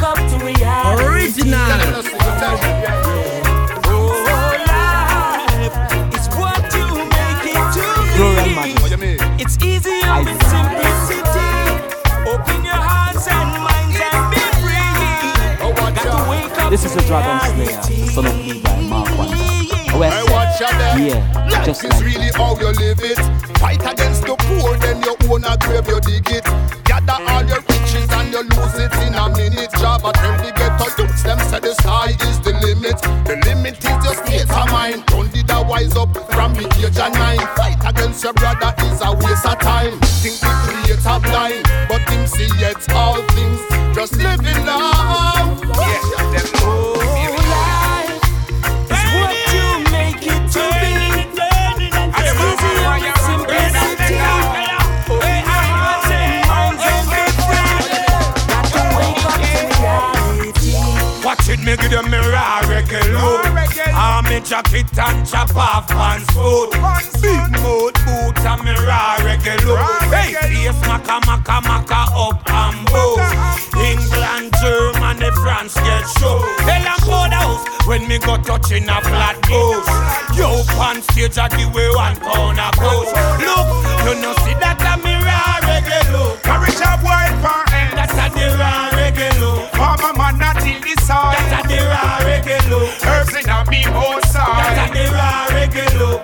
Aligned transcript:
wake 0.00 0.08
up 0.08 0.16
to 0.30 0.36
reality. 0.44 1.04
Original. 1.04 1.60
Oh, 3.84 4.16
is 6.14 6.28
what 6.36 6.62
you 6.74 6.86
make 7.04 7.44
it 7.44 7.64
to 7.74 7.82
be. 8.16 8.54
man. 8.54 8.74
What 8.80 8.90
you 8.90 8.96
mean? 8.96 9.18
It's 9.38 9.56
easy 9.62 10.00
with 10.24 10.40
simplicity. 10.48 11.50
Open 12.26 12.64
your 12.64 12.80
hearts 12.80 13.28
and 13.28 13.50
minds 13.60 14.00
and 14.00 14.30
be 14.32 14.40
free. 14.60 14.96
Got 15.94 16.24
to 16.24 16.30
wake 16.30 16.58
up 16.58 16.70
This 16.70 16.84
is 16.84 16.96
a 16.96 17.02
Dragon. 17.06 17.40
Slayer, 17.66 17.82
son 18.10 18.26
of 18.26 18.36
Levi, 18.46 18.80
Mark 18.88 19.08
1. 19.18 19.28
Hey, 19.28 19.98
West 19.98 20.30
watch 20.30 20.62
out 20.62 20.78
there. 20.78 20.98
Yeah, 20.98 21.48
Life 21.50 21.66
just 21.66 21.84
is 21.84 21.90
like 21.90 22.04
really 22.04 22.30
how 22.34 22.58
you 22.58 22.68
live 22.68 23.00
it. 23.02 23.18
Fight 23.58 23.82
against 23.92 24.22
the 24.22 24.36
poor, 24.36 24.76
then 24.78 25.02
you 25.02 25.14
own 25.30 25.44
a 25.44 25.56
grave, 25.58 25.86
you 25.88 26.00
dig 26.00 26.30
it. 26.30 26.44
Gather 26.84 27.22
all 27.28 27.44
your 27.44 27.69
and 27.94 28.32
you 28.32 28.42
lose 28.42 28.78
it 28.78 28.92
in 29.06 29.14
a 29.14 29.28
minute. 29.30 29.72
Job 29.78 30.04
at 30.04 30.14
them, 30.14 30.36
the 30.38 30.52
ghetto 30.54 30.86
youths, 31.02 31.22
them 31.22 31.38
say 31.50 31.60
the 31.60 31.74
sky 31.74 32.10
is 32.28 32.40
the 32.40 32.52
limit. 32.62 32.98
The 33.26 33.36
limit 33.46 33.78
is 33.78 34.04
your 34.04 34.14
state 34.14 34.50
of 34.50 34.70
mind. 34.70 35.06
Don't 35.06 35.32
did 35.32 35.50
wise 35.68 35.96
up 35.96 36.12
from 36.32 36.54
the 36.54 36.66
age 36.78 36.98
of 36.98 37.12
nine. 37.14 37.38
Fight 37.56 37.78
against 37.86 38.22
your 38.22 38.32
brother 38.34 38.74
is 38.86 39.00
a 39.02 39.12
waste 39.12 39.46
of 39.46 39.58
time. 39.58 39.98
Think 40.22 40.38
the 40.40 40.52
creator 40.64 41.18
blind, 41.20 41.64
but 41.88 42.02
him 42.10 42.26
see 42.26 42.50
yet 42.58 42.78
all 42.92 43.22
things. 43.34 43.60
Just 43.94 44.16
living 44.16 44.64
now. 44.64 44.89
Watch 61.90 62.04
it, 62.04 62.04
me 62.04 62.10
give 62.12 62.22
them 62.22 62.22
me 62.22 62.32
raw 62.32 62.60
reggae 62.62 63.02
look. 63.12 63.44
I'm 63.94 64.26
in 64.26 64.44
jacket 64.44 64.96
and 64.96 65.26
chop 65.26 65.56
off 65.56 65.88
pants 65.88 66.30
foot. 66.30 66.70
Big 67.20 67.50
mouth 67.50 67.94
boot 68.06 68.38
and 68.38 68.86
raw 68.86 69.16
reggae 69.18 69.58
look. 69.66 69.80
Hey, 70.14 70.34
face 70.34 70.86
maka 70.86 71.20
maka 71.26 71.60
maka 71.66 72.06
up 72.14 72.48
and 72.48 72.86
both. 72.86 73.18
England, 73.74 74.54
Germany, 74.62 75.30
France 75.42 75.74
get 75.74 76.06
show. 76.18 76.38
Hell 76.62 76.86
and 76.86 77.02
powder 77.02 77.34
house 77.34 77.86
when 77.88 78.06
me 78.06 78.18
go 78.18 78.36
touching 78.36 78.88
a 78.88 79.00
flat 79.02 79.40
bush. 79.42 80.38
Yo, 80.38 80.62
on 80.78 81.02
stage 81.02 81.38
I 81.38 81.48
give 81.48 81.74
away 81.74 81.90
one 81.90 82.16
pound 82.16 82.58
a 82.60 82.70
push. 82.78 83.10
Look, 83.42 83.66
you 84.06 84.14
know 84.22 84.34
see 84.46 84.54
that 84.62 84.78
a 84.78 84.94
raw 85.26 85.58
reggae. 85.66 86.38
Courage 86.46 86.82
a 86.86 86.92
boy 87.02 87.26
for. 87.42 87.66
That's 87.96 88.14
a 88.14 88.30
the 88.30 88.56
raw 88.58 88.90
reggae 88.94 89.40
look. 89.40 89.70
Till 90.70 90.78
the 90.86 90.94
soil. 91.02 91.34
That's 91.34 91.50
a 91.50 91.60
the 91.66 91.82
raw 91.90 92.22
reggae 92.22 92.62
look. 92.70 92.94
Herbs 93.02 93.34
in 93.34 93.50
a 93.50 93.58
me 93.66 93.82
own 93.90 94.22
That's 94.22 94.78
a 94.78 94.86
the 94.94 95.04
raw 95.10 95.50
reggae 95.50 95.90
look. 95.98 96.22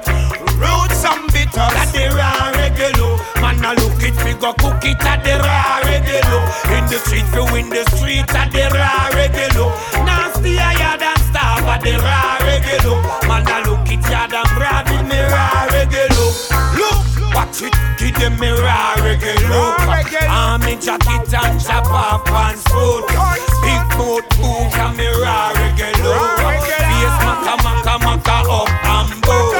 Roots 0.62 1.02
and 1.02 1.26
bitters. 1.34 1.74
That's 1.74 1.90
the 1.90 2.14
raw 2.14 2.54
reggae 2.54 2.94
look. 2.94 3.18
Man, 3.42 3.58
I 3.64 3.74
look 3.74 3.98
it, 3.98 4.14
we 4.22 4.38
go 4.38 4.54
cook 4.54 4.84
it 4.86 5.02
at 5.02 5.26
the 5.26 5.34
raw 5.42 5.82
reggae 5.82 6.22
look. 6.30 6.46
In 6.70 6.86
the 6.86 6.98
street, 7.02 7.26
we 7.34 7.42
win 7.50 7.68
the 7.70 7.82
street 7.96 8.30
at 8.38 8.54
the 8.54 8.70
raw 8.70 9.10
reggae 9.18 9.50
look. 9.58 9.74
Nasty, 10.06 10.58
I 10.62 10.78
yard 10.78 11.02
and 11.02 11.22
starve 11.26 11.66
at 11.66 11.82
the 11.82 11.98
raw 11.98 12.38
reggae 12.46 12.78
look. 12.86 13.02
Man, 13.26 13.42
I 13.50 13.66
look 13.66 13.82
it, 13.90 13.98
yard 14.06 14.30
and 14.30 14.50
brave 14.54 14.86
in 14.94 15.10
me 15.10 15.18
raw 15.26 15.66
reggae 15.74 16.06
look. 16.14 16.34
Look, 16.78 17.34
watch 17.34 17.66
it, 17.66 17.74
give 17.98 18.14
them 18.14 18.38
me 18.38 18.54
raw 18.54 18.94
reggae 19.02 19.34
look. 19.50 19.74
Raw 19.82 19.90
reggae. 19.90 20.22
I'm 20.30 20.62
in 20.70 20.78
jacket 20.80 21.34
and 21.34 21.58
chop 21.58 21.90
off 21.90 22.24
pants 22.26 22.62
foot. 22.70 23.55
Big 23.96 24.04
boot 24.04 24.28
boot 24.36 24.76
and 24.76 24.96
me 24.96 25.08
raw 25.08 25.52
reggae 25.56 25.92
look. 26.04 26.16
Raw 26.16 26.52
reggae. 26.52 26.76
Face 26.84 27.18
maka 27.24 27.54
maka 27.64 27.94
maka 28.04 28.36
up 28.44 28.68
and 28.84 29.22
bow. 29.22 29.56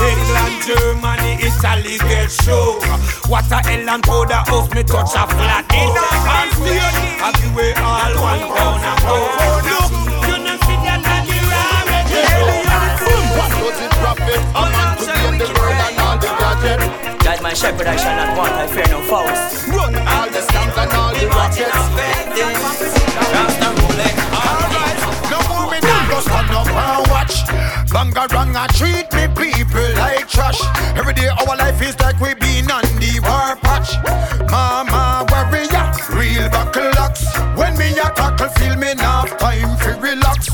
England, 0.00 0.56
Germany, 0.64 1.32
Italy 1.44 1.98
get 2.08 2.30
show. 2.30 2.80
What 3.28 3.50
a 3.52 3.60
hell 3.60 3.88
and 3.88 4.02
powder 4.02 4.40
house 4.48 4.70
me 4.74 4.82
touch 4.84 5.14
a 5.16 5.26
flat 5.28 5.68
in 5.72 5.88
a 5.88 6.04
man 6.24 6.48
I 7.20 7.32
give 7.36 7.52
away 7.52 7.72
all 7.76 8.14
one 8.24 8.44
pound 8.56 8.84
a 8.84 8.92
pound. 9.04 9.64
Look, 9.68 9.92
you 10.28 10.36
know 10.44 10.56
see 10.64 10.78
that 10.84 11.04
and 11.04 11.28
the 11.28 11.36
rarity. 11.52 12.24
What 13.36 13.50
does 13.52 13.80
it 13.84 13.92
profit? 14.00 14.40
A 14.56 14.62
man 14.64 14.96
to 14.96 15.04
be 15.12 15.20
in 15.28 15.34
the 15.40 15.48
world 15.60 15.76
and 15.76 15.96
all 16.00 16.16
the 16.16 16.30
gadget. 16.40 16.80
God 17.22 17.40
my 17.42 17.52
shepherd, 17.52 17.86
I 17.86 17.96
shall 17.96 18.16
not 18.16 18.36
want, 18.36 18.52
I 18.52 18.66
fear 18.66 18.88
no 18.88 19.00
foes. 19.04 19.68
Run 19.68 19.94
all 20.08 20.28
the 20.30 20.40
stamps 20.40 20.76
and 20.76 20.92
all 20.92 21.12
the 21.12 21.26
rockets. 21.28 21.84
And 26.74 27.06
watch. 27.10 27.44
Bangaranga 27.92 28.66
treat 28.76 29.06
me 29.14 29.28
people 29.34 29.88
like 29.96 30.28
trash. 30.28 30.60
Every 30.96 31.14
day 31.14 31.28
our 31.28 31.56
life 31.56 31.80
is 31.82 31.98
like 32.00 32.20
we 32.20 32.34
been 32.34 32.70
on 32.70 32.82
the 32.98 33.20
war 33.22 33.56
patch. 33.62 33.96
Mama 34.50 35.26
warrior, 35.30 35.86
real 36.16 36.48
buckle 36.50 36.90
locks. 36.98 37.24
When 37.56 37.76
me 37.78 37.90
a 37.98 38.10
tackle, 38.14 38.48
feel 38.58 38.76
me 38.76 38.90
enough 38.92 39.36
time 39.38 39.76
for 39.78 39.94
relax. 40.00 40.50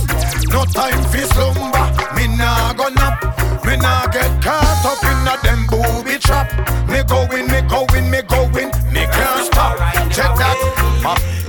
No 0.48 0.64
time 0.64 1.02
for 1.10 1.24
slumber, 1.32 1.86
me 2.14 2.26
nah 2.36 2.72
go 2.74 2.88
nap. 2.88 3.22
Me 3.64 3.76
nah 3.76 4.06
get 4.08 4.30
caught 4.42 4.84
up 4.84 5.02
in 5.04 5.28
a 5.28 5.36
them 5.42 5.66
booby 5.66 6.18
trap. 6.18 6.48
Me 6.88 7.02
going, 7.04 7.46
me 7.46 7.60
going, 7.68 8.10
me 8.10 8.22
going, 8.22 8.70
me 8.92 9.02
can't 9.14 9.46
stop. 9.46 9.76
Check 10.12 10.34
that. 10.36 11.39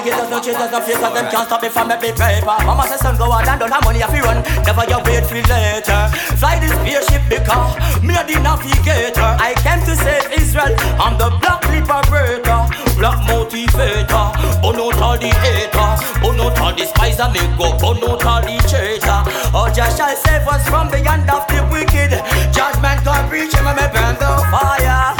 You 0.00 0.16
no 0.16 0.40
cheaters, 0.40 0.72
no 0.72 0.80
fakers, 0.80 1.12
them 1.12 1.28
can't 1.28 1.44
stop 1.44 1.60
me 1.60 1.68
from 1.68 1.88
making 1.88 2.16
paper. 2.16 2.56
Mama 2.64 2.88
says 2.88 3.00
son 3.00 3.18
go 3.18 3.28
out 3.28 3.46
and 3.46 3.60
don't 3.60 3.70
have 3.70 3.84
money 3.84 4.00
if 4.00 4.08
you 4.16 4.22
run. 4.24 4.40
Never 4.64 4.88
you 4.88 4.96
wait 5.04 5.28
for 5.28 5.36
later. 5.36 6.08
Fly 6.40 6.56
this 6.56 6.72
spaceship 6.72 7.20
because 7.28 7.76
me 8.00 8.16
a 8.16 8.24
the 8.24 8.40
navigator. 8.40 9.30
I 9.36 9.52
came 9.60 9.84
to 9.84 9.94
save 10.00 10.32
Israel. 10.32 10.72
I'm 10.96 11.20
the 11.20 11.28
black 11.44 11.60
liberator, 11.68 12.64
black 12.96 13.20
motivator. 13.28 14.32
Oh, 14.64 14.72
burn 14.72 14.80
out 14.80 14.96
oh, 14.96 15.00
oh, 15.00 15.04
all 15.04 15.18
the 15.20 15.28
hater, 15.28 15.92
burn 16.24 16.40
out 16.40 16.58
all 16.60 16.72
the 16.72 16.84
spies 16.88 17.20
and 17.20 17.32
me 17.36 17.44
go 17.60 17.76
burn 17.76 18.00
out 18.00 18.24
all 18.24 18.40
the 18.40 18.56
traitor. 18.72 19.20
Oh, 19.52 19.68
Jah 19.68 19.92
shall 19.92 20.16
save 20.16 20.48
us 20.48 20.64
from 20.68 20.88
the 20.88 21.04
hand 21.04 21.28
of 21.28 21.44
the 21.52 21.60
wicked. 21.68 22.16
Judgment 22.56 23.04
God 23.04 23.30
reach 23.30 23.52
him 23.52 23.68
and 23.68 23.76
me 23.76 23.86
burn 23.92 24.16
the 24.16 24.32
fire. 24.48 25.12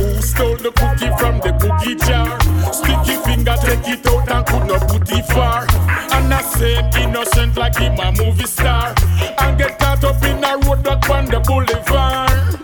Who 0.00 0.22
stole 0.22 0.56
the 0.56 0.72
cookie 0.72 1.12
from 1.20 1.44
the 1.44 1.52
cookie 1.60 1.94
jar? 1.96 2.41
Take 3.72 3.88
it 3.88 4.06
out 4.06 4.30
and 4.30 4.46
could 4.46 4.66
not 4.66 4.86
put 4.86 5.10
it 5.10 5.24
far. 5.28 5.62
And 6.12 6.34
I 6.34 6.42
same 6.42 6.90
innocent 7.00 7.56
like 7.56 7.74
him 7.76 7.98
a 7.98 8.12
movie 8.12 8.44
star. 8.44 8.94
And 9.38 9.56
get 9.56 9.78
caught 9.78 10.04
up 10.04 10.22
in 10.22 10.44
a 10.44 10.58
roadblock 10.58 11.08
on 11.08 11.24
the 11.24 11.40
boulevard. 11.40 12.60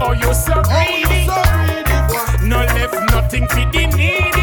Oh, 0.00 0.12
you 0.12 0.32
so 0.32 0.62
greedy. 0.62 1.26
No 2.48 2.56
left 2.56 3.12
nothing 3.12 3.46
for 3.48 3.70
the 3.70 3.86
needy. 3.94 4.39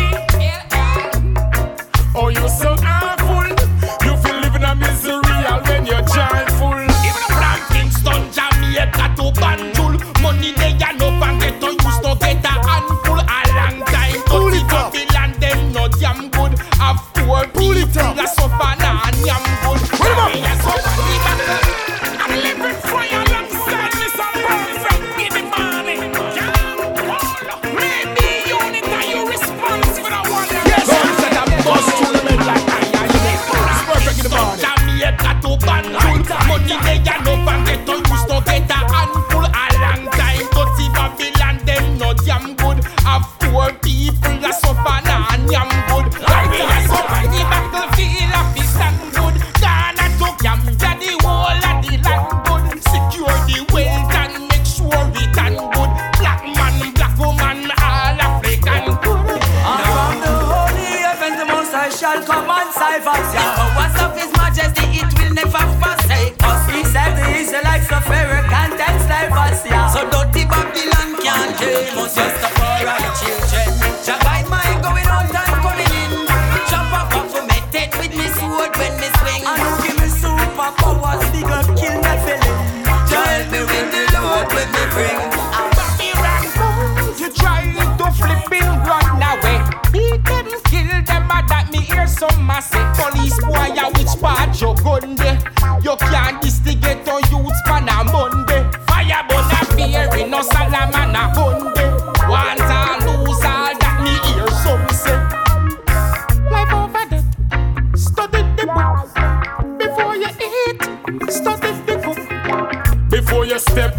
Before 113.37 113.45
you 113.45 113.59
step. 113.59 113.97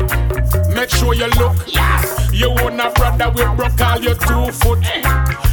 Make 0.75 0.91
sure 0.91 1.15
you 1.15 1.29
look. 1.39 1.57
Yes. 1.67 2.33
You 2.33 2.51
want 2.51 2.81
a 2.81 2.91
brother 2.91 3.31
we 3.31 3.45
broke 3.57 3.81
all 3.81 4.01
your 4.01 4.15
two 4.15 4.53
foot. 4.53 4.79
Eh. 4.85 5.03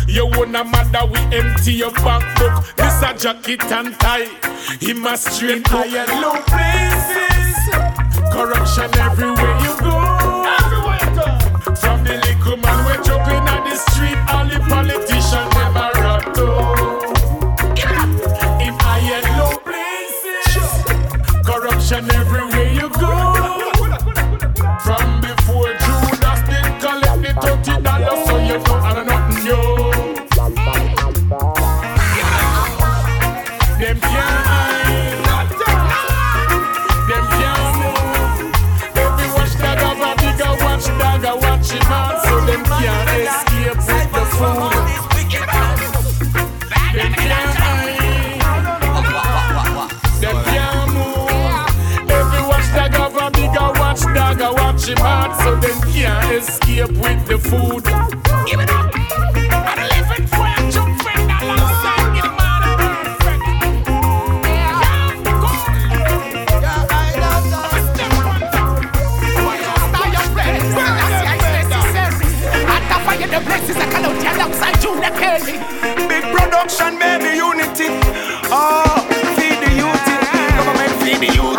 You 0.07 0.25
want 0.27 0.55
a 0.55 0.63
mother 0.63 1.05
we 1.11 1.19
empty 1.35 1.73
your 1.73 1.91
bank 1.91 2.23
book. 2.37 2.63
This 2.75 3.01
a 3.01 3.13
jacket 3.13 3.63
and 3.71 3.93
tie. 3.99 4.25
Him 4.81 5.05
a 5.05 5.17
straight 5.17 5.67
high 5.67 5.85
and 5.85 6.21
low 6.21 6.41
places. 6.49 7.55
Corruption 8.33 8.89
everywhere 8.99 9.57
you 9.61 9.73
go. 9.79 9.95
Everywhere 10.59 10.99
you 11.03 11.11
go. 11.19 11.75
From 11.75 12.03
the 12.03 12.15
little 12.25 12.57
man 12.57 12.85
we're 12.85 13.03
juggling 13.03 13.47
on 13.53 13.69
the 13.69 13.75
street, 13.75 14.17
all 14.33 14.45
the 14.45 14.59
politicians 14.67 15.14
watchdog, 54.87 54.99
a 54.99 54.99
watch 54.99 54.99
him 54.99 54.99
out, 55.05 55.33
so 55.41 55.55
them 55.55 55.81
can't 55.91 56.31
escape 56.31 56.91
with 56.91 57.25
the 57.27 57.37
food. 57.37 57.83
Give 58.45 58.59
it 58.59 58.69
up. 58.69 58.91
I'm 58.93 59.79
a 59.79 59.85
living 59.95 60.27
friend, 60.27 60.73
your 60.73 60.85
friend 60.99 61.31
alongside 61.41 62.11
me, 62.13 62.21
man, 62.21 62.61
perfect. 62.77 63.41
Yeah, 64.45 65.23
go. 65.25 65.49
Step 67.93 68.13
on 68.25 68.41
top. 68.51 68.77
Start 69.89 70.09
your 70.13 70.27
friends. 70.33 70.63
It's 70.63 70.73
necessary. 71.55 72.27
And 72.53 72.85
the 72.89 72.97
fire, 73.05 73.27
the 73.27 73.39
blessings, 73.45 73.77
I 73.77 73.79
can 73.89 74.05
out 74.05 74.17
here 74.21 74.33
alongside 74.35 74.75
Junior 74.81 75.13
Kelly. 75.17 75.55
Big 76.07 76.23
production, 76.35 76.91
baby, 76.99 77.31
unity. 77.37 77.87
Oh, 78.51 79.05
feed 79.35 79.57
the 79.63 79.69
youth. 79.73 80.05
Government 80.55 80.93
feed 81.01 81.19
the 81.19 81.33
youth. 81.33 81.54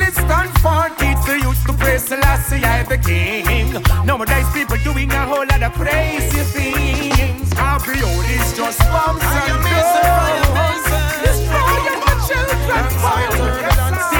It's 0.00 0.18
and 0.18 0.50
for 0.58 0.88
to 1.26 1.34
used 1.38 1.66
to 1.66 1.72
praise 1.72 2.04
Selassie 2.04 2.64
I 2.64 2.82
the 2.84 2.98
king. 2.98 3.72
Nowadays 4.04 4.46
people 4.52 4.76
doing 4.84 5.10
a 5.10 5.26
whole 5.26 5.46
lot 5.46 5.62
of 5.62 5.72
crazy 5.72 6.42
things. 6.54 7.52
Our 7.58 7.80
priority 7.80 8.34
is 8.34 8.52
just 8.56 8.78
bumps 8.90 9.24
and 9.24 9.62
gold. 9.64 10.84
Destroy 11.24 11.84
the 12.06 12.14
children, 12.28 12.84
fire. 13.00 13.62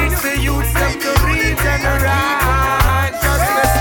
It's 0.05 0.21
the 0.23 0.35
youth 0.41 0.71
them 0.75 0.95
to 1.03 1.11
regenerate. 1.27 3.13
Just 3.25 3.49
this 3.57 3.75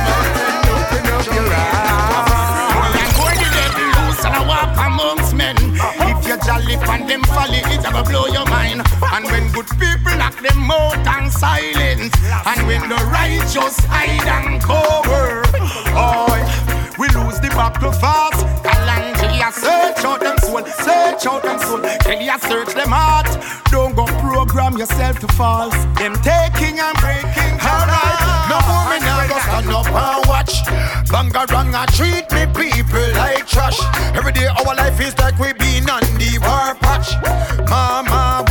and 0.47 0.67
open 0.73 1.05
up 1.13 1.25
your 1.37 1.47
eyes. 1.47 2.29
I'm 2.97 3.11
going 3.17 3.39
to 3.43 3.49
let 3.57 3.73
loose 3.97 4.23
and 4.25 4.35
I 4.35 4.41
walk 4.47 4.71
amongst 4.87 5.33
men. 5.35 5.57
Uh-huh. 5.57 6.11
If 6.11 6.27
you 6.27 6.37
jolly 6.45 6.75
on 6.75 7.07
them 7.07 7.23
folly, 7.23 7.61
it 7.73 7.85
will 7.93 8.03
blow 8.03 8.27
your 8.27 8.45
mind. 8.47 8.81
And 9.13 9.25
when 9.25 9.51
good 9.51 9.69
people 9.79 10.17
them 10.43 10.69
out 10.69 11.07
and 11.07 11.31
silence, 11.31 12.13
and 12.45 12.67
when 12.67 12.89
the 12.89 12.99
righteous 13.11 13.79
hide 13.87 14.27
and 14.27 14.61
cover, 14.61 15.41
oh, 15.95 16.27
we 16.99 17.07
lose 17.09 17.39
the 17.39 17.49
battle 17.49 17.91
fast. 17.93 18.45
Galanteria 18.61 19.51
search 19.51 20.03
out 20.05 20.19
them 20.19 20.37
soul, 20.39 20.65
search 20.65 21.25
out 21.25 21.43
them 21.43 21.59
soul. 21.59 21.81
Tell 21.81 22.39
search 22.39 22.73
them 22.73 22.91
heart. 22.91 23.27
Don't 23.71 23.95
go 23.95 24.05
program 24.19 24.77
yourself 24.77 25.19
to 25.19 25.27
false. 25.29 25.73
Them 25.97 26.13
taking 26.21 26.79
and 26.79 26.97
breaking. 26.99 27.55
Alright, 27.63 28.19
no 28.51 28.59
more 28.67 28.85
me 28.91 28.99
now 28.99 29.23
go 29.27 29.39
stand 29.39 29.71
up 29.71 29.87
and 29.87 30.27
watch. 30.27 30.53
Bangaranga 31.07 31.87
treat 31.95 32.27
me 32.35 32.43
people 32.53 33.07
like 33.15 33.47
trash. 33.47 33.79
Every 34.13 34.33
day 34.33 34.47
our 34.47 34.75
life 34.75 34.99
is 34.99 35.17
like 35.17 35.39
we 35.39 35.53
been 35.53 35.89
on 35.89 36.03
the 36.19 36.37
war 36.43 36.75
patch. 36.83 37.15
Mama 37.69 38.45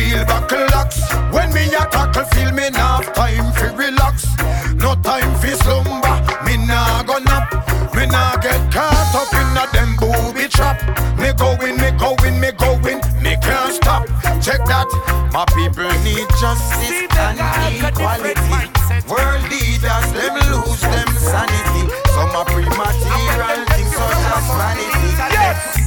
real 0.00 0.24
buckle 0.24 0.66
locks. 0.72 1.00
When 1.32 1.52
me 1.52 1.64
a 1.74 1.84
tackle, 1.92 2.24
feel 2.32 2.52
me 2.52 2.70
now 2.70 3.00
time 3.12 3.52
for 3.52 3.70
relax. 3.76 4.26
No 4.74 4.94
time 5.02 5.32
for 5.40 5.54
slumber, 5.62 6.16
me 6.44 6.56
nah 6.66 7.02
go 7.02 7.18
nap. 7.18 7.52
Me 7.94 8.06
nah 8.06 8.36
get 8.40 8.60
caught 8.72 9.14
up 9.20 9.32
in 9.40 9.58
a 9.60 9.64
them 9.74 9.96
booby 10.00 10.48
trap. 10.48 10.80
Me 11.18 11.32
going, 11.36 11.76
me 11.76 11.90
going, 11.98 12.40
me 12.40 12.50
going, 12.52 13.00
me 13.22 13.36
can't 13.44 13.74
stop. 13.74 14.06
Check 14.40 14.64
that, 14.66 14.88
my 15.32 15.44
people 15.56 15.92
need 16.04 16.28
justice 16.40 17.04
and 17.16 17.84
equality. 17.84 18.60
World 19.08 19.42
leaders, 19.52 20.06
let 20.16 20.32
them 20.32 20.48
lose 20.52 20.80
them 20.80 21.08
sanity. 21.18 21.84
Some 22.14 22.32
are 22.40 22.44
pre-material 22.44 23.60
things 23.68 23.92
such 23.92 24.24
as 24.36 24.46
vanity. 24.56 25.10
Yes, 25.36 25.79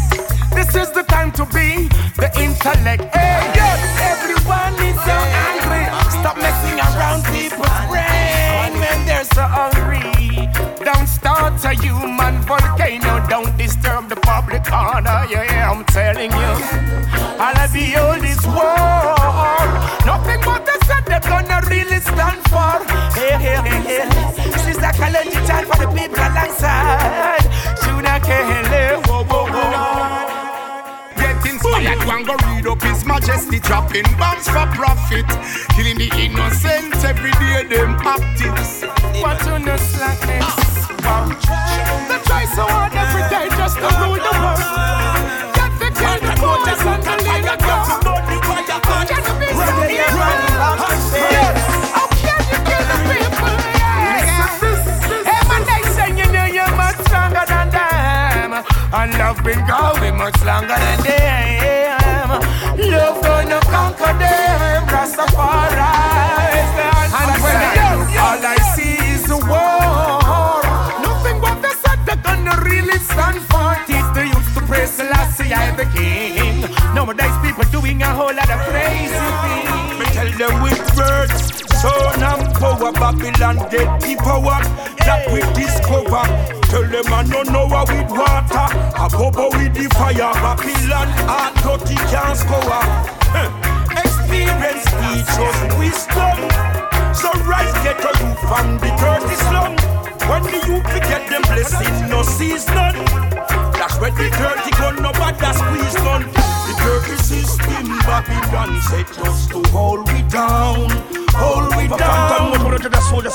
this 0.74 0.90
is 0.90 0.94
the 0.94 1.04
time 1.04 1.32
to 1.32 1.46
be 1.54 1.88
the 2.18 2.30
intellect. 2.42 3.04
Hey, 3.14 3.38
yes, 3.54 3.80
everyone 4.12 4.74
is 4.82 4.98
so 5.06 5.18
angry. 5.46 5.86
Stop 6.10 6.38
messing 6.38 6.80
around 6.82 7.22
people's 7.30 7.80
brain 7.90 8.74
when 8.82 9.06
they're 9.06 9.30
so 9.38 9.46
hungry. 9.46 10.02
Don't 10.84 11.08
start 11.08 11.64
a 11.64 11.74
human 11.78 12.42
volcano. 12.42 13.26
Don't 13.30 13.56
disturb 13.56 14.10
the 14.10 14.16
public 14.16 14.66
order. 14.72 15.20
Yeah, 15.30 15.46
yeah, 15.46 15.72
I'm 15.72 15.86
telling 15.86 16.32
you. 16.32 16.54
All 17.38 17.58
of 17.64 17.70
the 17.72 17.88
oldest 18.02 18.46
war. 18.48 19.66
Nothing 20.10 20.42
but 20.42 20.66
the 20.66 20.76
set 20.88 21.06
they're 21.06 21.20
gonna 21.22 21.62
really 21.70 22.00
stand 22.02 22.42
for. 22.50 22.82
Hey, 23.14 23.38
hey, 23.46 23.62
hey, 23.62 23.82
hey. 23.90 24.06
This 24.52 24.64
Sister 24.66 24.92
Kalonji 24.98 25.40
chant 25.48 25.68
for 25.70 25.78
the 25.78 25.88
people 25.94 26.18
alongside. 26.18 27.43
Inspired, 32.04 32.08
one 32.08 32.24
go 32.24 32.36
read 32.48 32.68
up 32.68 32.82
His 32.82 33.06
Majesty 33.06 33.60
dropping 33.60 34.04
bombs 34.18 34.48
for 34.48 34.66
profit, 34.76 35.26
killing 35.76 35.98
the 35.98 36.10
innocent 36.18 37.04
every 37.04 37.32
day. 37.32 37.64
Them 37.64 37.98
actives. 38.00 38.82
But 39.22 39.46
you 39.46 39.60
no 39.66 39.78
slackness. 39.78 40.46
They 42.08 42.20
try 42.24 42.46
so 42.46 42.64
hard 42.68 42.94
every 42.94 43.24
day 43.30 43.48
just 43.58 43.78
to 43.78 43.90
rule 44.02 44.20
the 44.20 44.34
world. 44.42 44.60
Get 45.56 45.72
the 45.80 45.90
kill 45.96 46.20
the 46.20 46.34
boys 46.40 46.84
and 46.86 47.04
the 47.04 47.16
leader 47.24 47.58
go. 47.64 47.78
Just 49.08 49.32
be 49.40 49.48
so 49.54 49.68
Yes. 51.32 51.58
How 51.94 52.08
can 52.08 52.42
you 52.50 52.60
kill 52.68 52.84
the 52.90 52.98
people? 53.10 53.56
Yes. 53.80 54.64
Hey, 55.28 55.42
man, 55.50 55.62
they 55.68 55.84
say 55.96 56.10
you 56.20 56.28
know 56.32 56.46
you're 56.46 56.76
much 56.76 56.98
stronger 57.08 57.46
than 57.48 57.70
them. 57.70 58.64
And 58.94 59.12
love 59.18 59.44
been 59.44 59.66
going 59.66 60.18
much 60.18 60.44
longer 60.44 60.76
than 60.78 61.04
them. 61.04 61.43
Love 62.76 63.22
gonna 63.22 63.60
conquer 63.62 64.14
them. 64.18 64.88
Rastafari. 64.88 65.78
And 67.20 67.44
when 67.44 67.58
they 67.62 68.18
all 68.18 68.42
I 68.42 68.58
see 68.74 68.98
is 69.14 69.24
the 69.28 69.38
war. 69.38 70.64
Nothing 71.06 71.40
but 71.40 71.62
the 71.62 71.70
set 71.82 72.00
they're 72.06 72.24
gonna 72.24 72.56
really 72.64 72.98
stand 72.98 73.42
for. 73.52 73.78
Teach 73.86 74.10
the 74.16 74.26
youth 74.26 74.54
to 74.56 74.62
praise 74.66 74.90
Selassie, 74.90 75.54
I 75.54 75.76
the 75.76 75.86
king. 75.98 76.23
Power, 82.84 82.92
Babylon 82.94 83.56
get 83.70 84.02
the 84.02 84.16
power 84.20 84.60
that 85.06 85.24
we 85.32 85.40
discover. 85.56 86.26
Tell 86.68 86.84
them 86.84 87.14
I 87.14 87.24
no 87.24 87.44
know 87.44 87.68
how 87.68 87.86
with 87.86 88.12
water, 88.12 88.68
a 88.98 89.08
bubble 89.10 89.52
with 89.56 89.74
the 89.74 89.88
fire. 89.96 90.34
Babylon 90.34 91.08
hard 91.28 91.54
dirty 91.64 91.96
can't 92.12 92.36
score. 92.36 92.84
Experience 94.04 94.84
teach 94.84 95.34
us 95.40 95.60
wisdom. 95.80 96.38
So 97.14 97.32
rise, 97.48 97.74
get 97.84 98.04
a 98.04 98.12
roof 98.20 98.40
from 98.50 98.78
the 98.80 98.92
dirty 99.00 99.36
slum. 99.48 99.76
When 100.28 100.44
the 100.44 100.60
youth 100.68 100.84
get 101.08 101.30
them 101.30 101.44
blessing, 101.44 102.10
no 102.10 102.24
sees 102.24 102.68
none. 102.68 102.98
That's 103.78 104.00
when 104.00 104.14
the 104.16 104.30
dirty 104.30 104.72
gun, 104.72 105.02
no 105.02 105.12
bad 105.14 105.40
squeeze 105.56 105.96
none. 106.04 106.26
The 106.68 106.74
dirty 106.84 107.18
system, 107.22 107.73
Babylon 108.06 108.82
set 108.82 109.18
us 109.20 109.48
to 109.48 109.64
hold 109.72 110.12
we 110.12 110.22
down, 110.24 110.90
hold 111.32 111.76
we 111.76 111.88
down. 111.88 112.52
All 113.12 113.22
the 113.22 113.30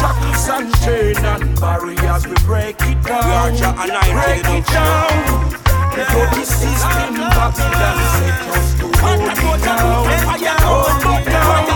shackles 0.00 0.48
and 0.48 0.74
chain 0.82 1.24
and 1.24 1.60
barriers, 1.60 2.26
we 2.26 2.34
break 2.44 2.76
it 2.80 3.02
down, 3.04 3.54
break 3.54 4.44
it 4.44 4.66
down. 4.66 5.50
The 5.94 6.04
dirty 6.10 6.44
system, 6.44 7.14
Babylon 7.14 7.98
set 8.18 8.42
us 8.54 8.74
to 8.80 8.86
hold 8.98 9.20
we 9.22 9.52
down, 9.64 10.06
hold 10.66 10.98
we 11.04 11.14
down. 11.30 11.66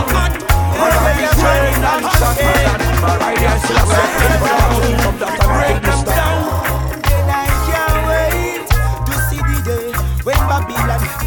Chain 1.39 1.83
and 1.83 2.05
shackles 2.19 2.63
and 2.71 2.83
barriers, 3.01 3.63
we 3.69 3.75
break 3.87 4.19
it 4.19 4.37
down, 4.43 5.31
break 5.47 5.83
it 5.83 6.05
down. 6.05 6.72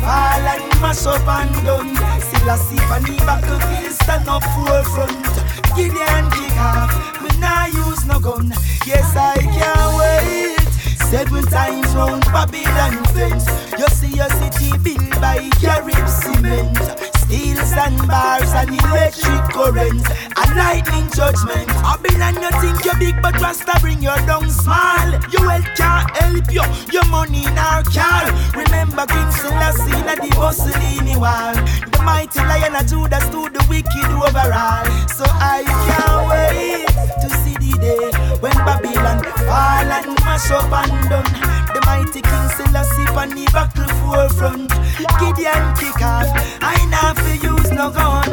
Fall 0.06 0.46
and 0.52 0.80
mash 0.80 1.04
up 1.06 1.26
and 1.26 1.54
done. 1.66 1.90
Still 2.22 2.50
a 2.50 2.56
see 2.56 2.84
on 2.94 3.02
the 3.02 3.16
battlefield 3.26 3.92
stand 3.92 4.28
up 4.28 4.44
forefront. 4.54 5.34
Gideon 5.74 6.24
kick 6.30 6.56
off, 6.62 6.94
me 7.22 7.30
nah 7.42 7.66
use 7.66 8.04
no 8.06 8.20
gun. 8.20 8.54
Yes, 8.86 9.16
I 9.16 9.36
can't 9.56 9.90
wait. 9.98 10.66
Seven 11.10 11.44
times 11.46 11.94
round 11.94 12.24
Babylon 12.34 13.04
fence. 13.14 13.46
You 13.78 13.88
see 13.88 14.14
your 14.14 14.30
city 14.38 14.70
built 14.78 15.10
by 15.20 15.50
Carib 15.60 16.08
cement. 16.08 17.15
Steel 17.26 17.58
and 17.58 17.98
bars 18.06 18.52
and 18.54 18.70
electric 18.70 19.42
currents 19.50 20.08
and 20.36 20.56
lightning 20.56 21.10
judgment. 21.10 21.66
Babylon, 21.66 22.40
you 22.40 22.50
think 22.60 22.84
you're 22.84 22.98
big, 22.98 23.20
but 23.20 23.34
Rasta 23.40 23.76
bring 23.80 24.00
you 24.00 24.14
down 24.30 24.48
small. 24.48 25.10
Your 25.32 25.42
wealth 25.42 25.66
can't 25.74 26.08
help 26.18 26.52
you, 26.52 26.62
your 26.92 27.04
money 27.06 27.44
our 27.58 27.82
car. 27.82 28.30
Remember 28.54 29.06
King 29.06 29.30
Selassie 29.32 29.90
in 29.90 30.06
the 30.06 30.34
Mussolini 30.38 31.16
wall. 31.16 31.54
The 31.90 32.00
mighty 32.04 32.38
lion 32.38 32.76
of 32.76 32.86
Judah 32.86 33.20
stood 33.20 33.54
the 33.54 33.66
wicked 33.68 34.06
overall. 34.06 34.86
So 35.10 35.24
I 35.26 35.66
can't 35.66 36.28
wait 36.30 36.86
to 37.22 37.28
see 37.42 37.54
the 37.58 37.76
day 37.82 38.38
when 38.38 38.54
Babylon 38.54 39.24
fall 39.42 39.90
and 39.98 40.14
mash 40.22 40.50
up 40.52 40.70
and 40.70 41.10
done. 41.10 41.65
The 41.86 41.92
mighty 41.92 42.20
King 42.20 42.48
Selassie 42.58 43.06
on 43.14 43.30
the 43.30 43.46
battle 43.54 43.86
forefront. 44.02 44.70
Gideon 45.22 45.70
kick 45.78 46.02
off. 46.02 46.26
I 46.60 46.74
now 46.90 47.14
for 47.14 47.34
use 47.38 47.70
no 47.70 47.90
gun. 47.90 48.26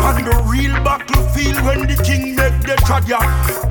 On 0.00 0.16
the 0.24 0.32
real 0.48 0.72
battlefield 0.80 1.60
when 1.66 1.80
the 1.84 1.96
king 2.02 2.36
make 2.36 2.56
the 2.64 2.76
trad 2.88 3.08
ya 3.08 3.20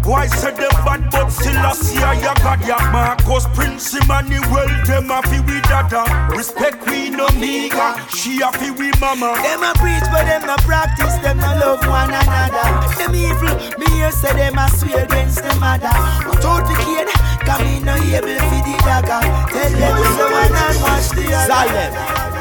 Boy 0.01 0.27
said 0.27 0.57
them 0.57 0.69
bad 0.85 1.09
but 1.09 1.29
still 1.29 1.57
I 1.57 1.73
see 1.73 1.97
a 1.97 2.13
ya 2.21 2.33
God 2.43 2.61
ya 2.67 2.77
Marcus 2.91 3.47
Prince 3.55 3.95
Emmanuel 3.95 4.69
them 4.85 5.09
a 5.09 5.21
fi 5.23 5.39
we 5.41 5.61
dada 5.61 6.03
uh. 6.05 6.29
Respect 6.35 6.81
Queen 6.81 7.19
Omega, 7.19 7.97
she 8.13 8.41
a 8.41 8.51
fi 8.51 8.69
we 8.71 8.91
mama 8.99 9.33
Them 9.41 9.63
a 9.63 9.73
preach 9.79 10.05
but 10.11 10.25
them 10.29 10.49
a 10.49 10.57
practice, 10.67 11.15
them 11.25 11.39
a 11.39 11.57
love 11.57 11.81
one 11.87 12.13
another. 12.13 12.67
Them 12.99 13.15
evil, 13.15 13.55
me 13.79 13.87
hear 13.95 14.11
say 14.11 14.33
them 14.33 14.57
a 14.59 14.69
swear 14.69 15.05
against 15.05 15.41
them 15.41 15.59
mother. 15.59 15.89
But 16.25 16.45
out 16.45 16.67
the 16.67 16.75
kid, 16.83 17.07
come 17.45 17.61
in 17.67 17.85
no 17.85 17.95
able 17.95 18.39
for 18.49 18.61
the 18.65 18.75
dagger. 18.83 19.21
Tell 19.53 19.71
them 19.71 19.95
to 19.95 20.11
go 20.17 20.25
on 20.33 20.51
and 20.51 20.77
watch 20.81 21.09
the 21.13 21.25
other. 21.29 21.49
Silent. 21.53 21.93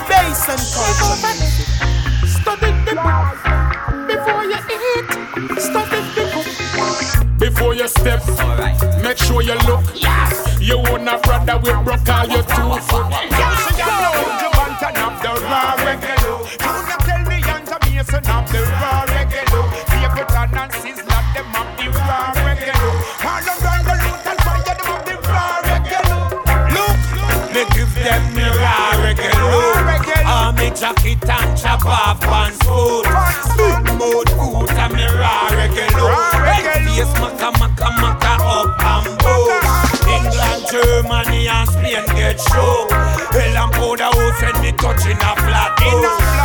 Bass 0.09 0.49
and 0.49 0.65
culture. 0.75 1.19
Study 2.27 2.71
the 2.87 2.95
book 3.05 3.29
before 4.09 4.45
you 4.51 4.61
eat. 4.81 5.09
Study 5.61 6.01
the 6.17 6.25
book 6.33 7.39
before 7.39 7.75
you 7.75 7.89
steps. 7.89 8.27
Make 9.03 9.19
sure 9.19 9.43
you 9.43 9.55
look. 9.69 9.85
Yes. 9.95 10.61
You 10.61 10.79
wanna 10.79 11.19
brother 11.19 11.59
with 11.59 11.85
broke 11.85 12.09
all 12.09 12.27
your 12.27 12.43
two 12.43 12.73
foot. 12.89 13.07
Yes, 13.13 13.79
you 13.79 13.85
know 13.85 14.17
you 14.41 14.51
want 14.59 14.75
to 14.81 14.89
knock 14.97 15.15
the 15.23 15.33
raw 15.45 15.77
reggae. 15.85 16.17
Do 16.59 16.71
not 16.89 17.01
tell 17.01 17.23
me 17.29 17.39
young 17.41 17.65
Jamaican 17.67 18.25
of 18.31 18.51
the 18.51 18.63
raw 18.81 19.04
jacket 30.85 31.31
and 31.31 31.57
chop 31.57 31.87
off 31.87 32.21
pants 32.21 32.61
food. 32.67 33.05
Big 33.57 33.85
mouth 33.97 34.31
boot 34.37 34.71
and 34.71 34.93
me 34.93 35.07
raw. 35.17 35.49
Red 35.49 35.73
face 36.85 37.15
maka 37.21 37.49
maka 37.59 37.89
maka 38.03 38.33
up 38.45 38.85
and 38.93 39.17
bush. 39.25 40.05
England, 40.15 40.63
Germany 40.71 41.49
and 41.49 41.71
Spain 41.71 42.05
get 42.17 42.39
show. 42.53 42.87
Hell 43.33 43.57
and 43.63 43.73
powder 43.73 44.13
house 44.13 44.43
when 44.43 44.57
me 44.61 44.73
touching 44.73 45.17
a 45.17 45.33
flat. 45.45 45.73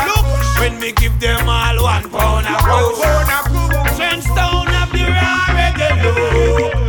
Look, 0.08 0.26
when 0.60 0.80
me 0.80 0.94
give 0.94 1.20
them 1.20 1.50
all 1.50 1.84
one 1.84 2.10
pound 2.10 2.48
a 2.48 2.56
bush. 2.64 3.00
Trenchtown 3.98 4.72
of 4.82 4.90
the 4.96 5.04
raw 5.18 5.52
reggae 5.58 6.89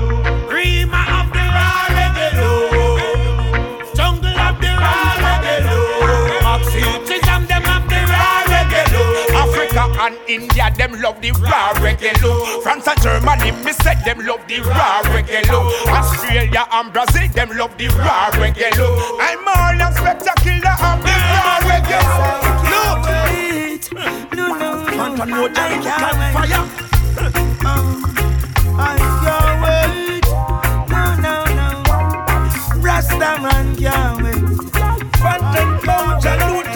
and 10.00 10.16
India, 10.26 10.72
them 10.76 10.92
love 11.00 11.20
the 11.20 11.30
raw 11.32 11.74
reggae 11.74 12.16
look. 12.22 12.62
France 12.62 12.86
and 12.88 13.00
Germany, 13.02 13.52
me 13.64 13.72
said 13.84 14.02
them 14.04 14.18
love 14.24 14.40
the 14.48 14.60
raw 14.60 15.02
reggae 15.12 15.44
look. 15.50 15.88
Australia 15.88 16.66
and 16.72 16.92
Brazil, 16.92 17.28
them 17.34 17.50
love 17.56 17.76
the 17.76 17.88
raw 17.88 18.30
reggae 18.32 18.74
look. 18.78 19.20
I'm 19.20 19.46
all 19.46 19.76
a 19.76 19.92
spectacular 19.92 20.72
of 20.88 21.02
the 21.04 21.12
raw 21.36 21.60
reggae 21.68 22.00
look. 22.00 22.48
No, 22.72 22.84
no, 24.32 24.46
no. 24.56 24.96
Want 24.96 25.16
to 25.18 25.26
know 25.26 25.44
I 25.44 25.48
them 25.48 25.82
can't 25.82 26.16
fire? 26.34 26.64
Uh, 27.20 27.28
I 28.78 28.96
can't 29.22 29.56
wait. 29.64 30.24
No, 30.88 31.02
no, 31.24 31.34
no. 31.58 31.68
Rasta 32.80 33.30
man 33.42 33.66
can't 33.76 34.16
wait. 34.22 34.40
Pouch, 35.20 35.56
and 35.56 36.40
loot 36.52 36.66
and 36.66 36.69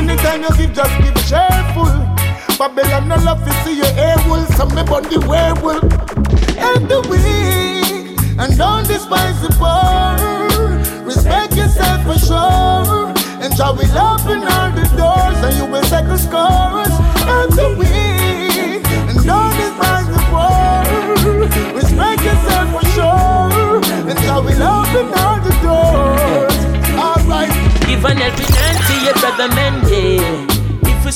Anytime 0.00 0.42
you 0.42 0.48
give, 0.56 0.72
just 0.72 0.98
give 0.98 1.14
cheerful. 1.28 2.19
Babylon 2.60 3.08
no 3.08 3.16
love 3.24 3.42
to 3.42 3.52
see 3.64 3.78
you 3.78 3.88
able, 3.96 4.44
so 4.52 4.66
me 4.66 4.82
the 5.08 5.18
werewolf. 5.26 5.80
Help 6.60 6.84
the 6.92 7.00
weak 7.08 8.12
and 8.38 8.52
don't 8.58 8.86
despise 8.86 9.40
the 9.40 9.48
poor. 9.56 10.20
Respect 11.02 11.56
yourself 11.56 12.04
for 12.04 12.18
sure. 12.20 13.16
And 13.40 13.56
shall 13.56 13.72
we 13.72 13.86
open 13.96 14.44
all 14.44 14.68
the 14.76 14.84
doors 14.92 15.40
and 15.40 15.56
you 15.56 15.64
will 15.72 15.82
settle 15.84 16.18
scores. 16.18 16.92
Help 17.24 17.48
the 17.56 17.68
weak 17.80 18.84
and 19.08 19.24
don't 19.24 19.56
despise 19.56 20.08
the 20.12 20.20
poor. 20.28 21.72
Respect 21.72 22.20
yourself 22.20 22.66
for 22.76 22.84
sure. 22.92 23.80
And 24.04 24.18
shall 24.20 24.44
we 24.44 24.52
open 24.52 25.08
all 25.16 25.40
the 25.40 25.56
doors. 25.64 26.60
Alright. 26.92 27.48
Give 27.88 28.04
an 28.04 28.18
helping 28.20 28.52
hand 28.52 28.78
to 28.84 28.94
your 29.00 29.14
brother 29.14 29.48
we 29.56 30.49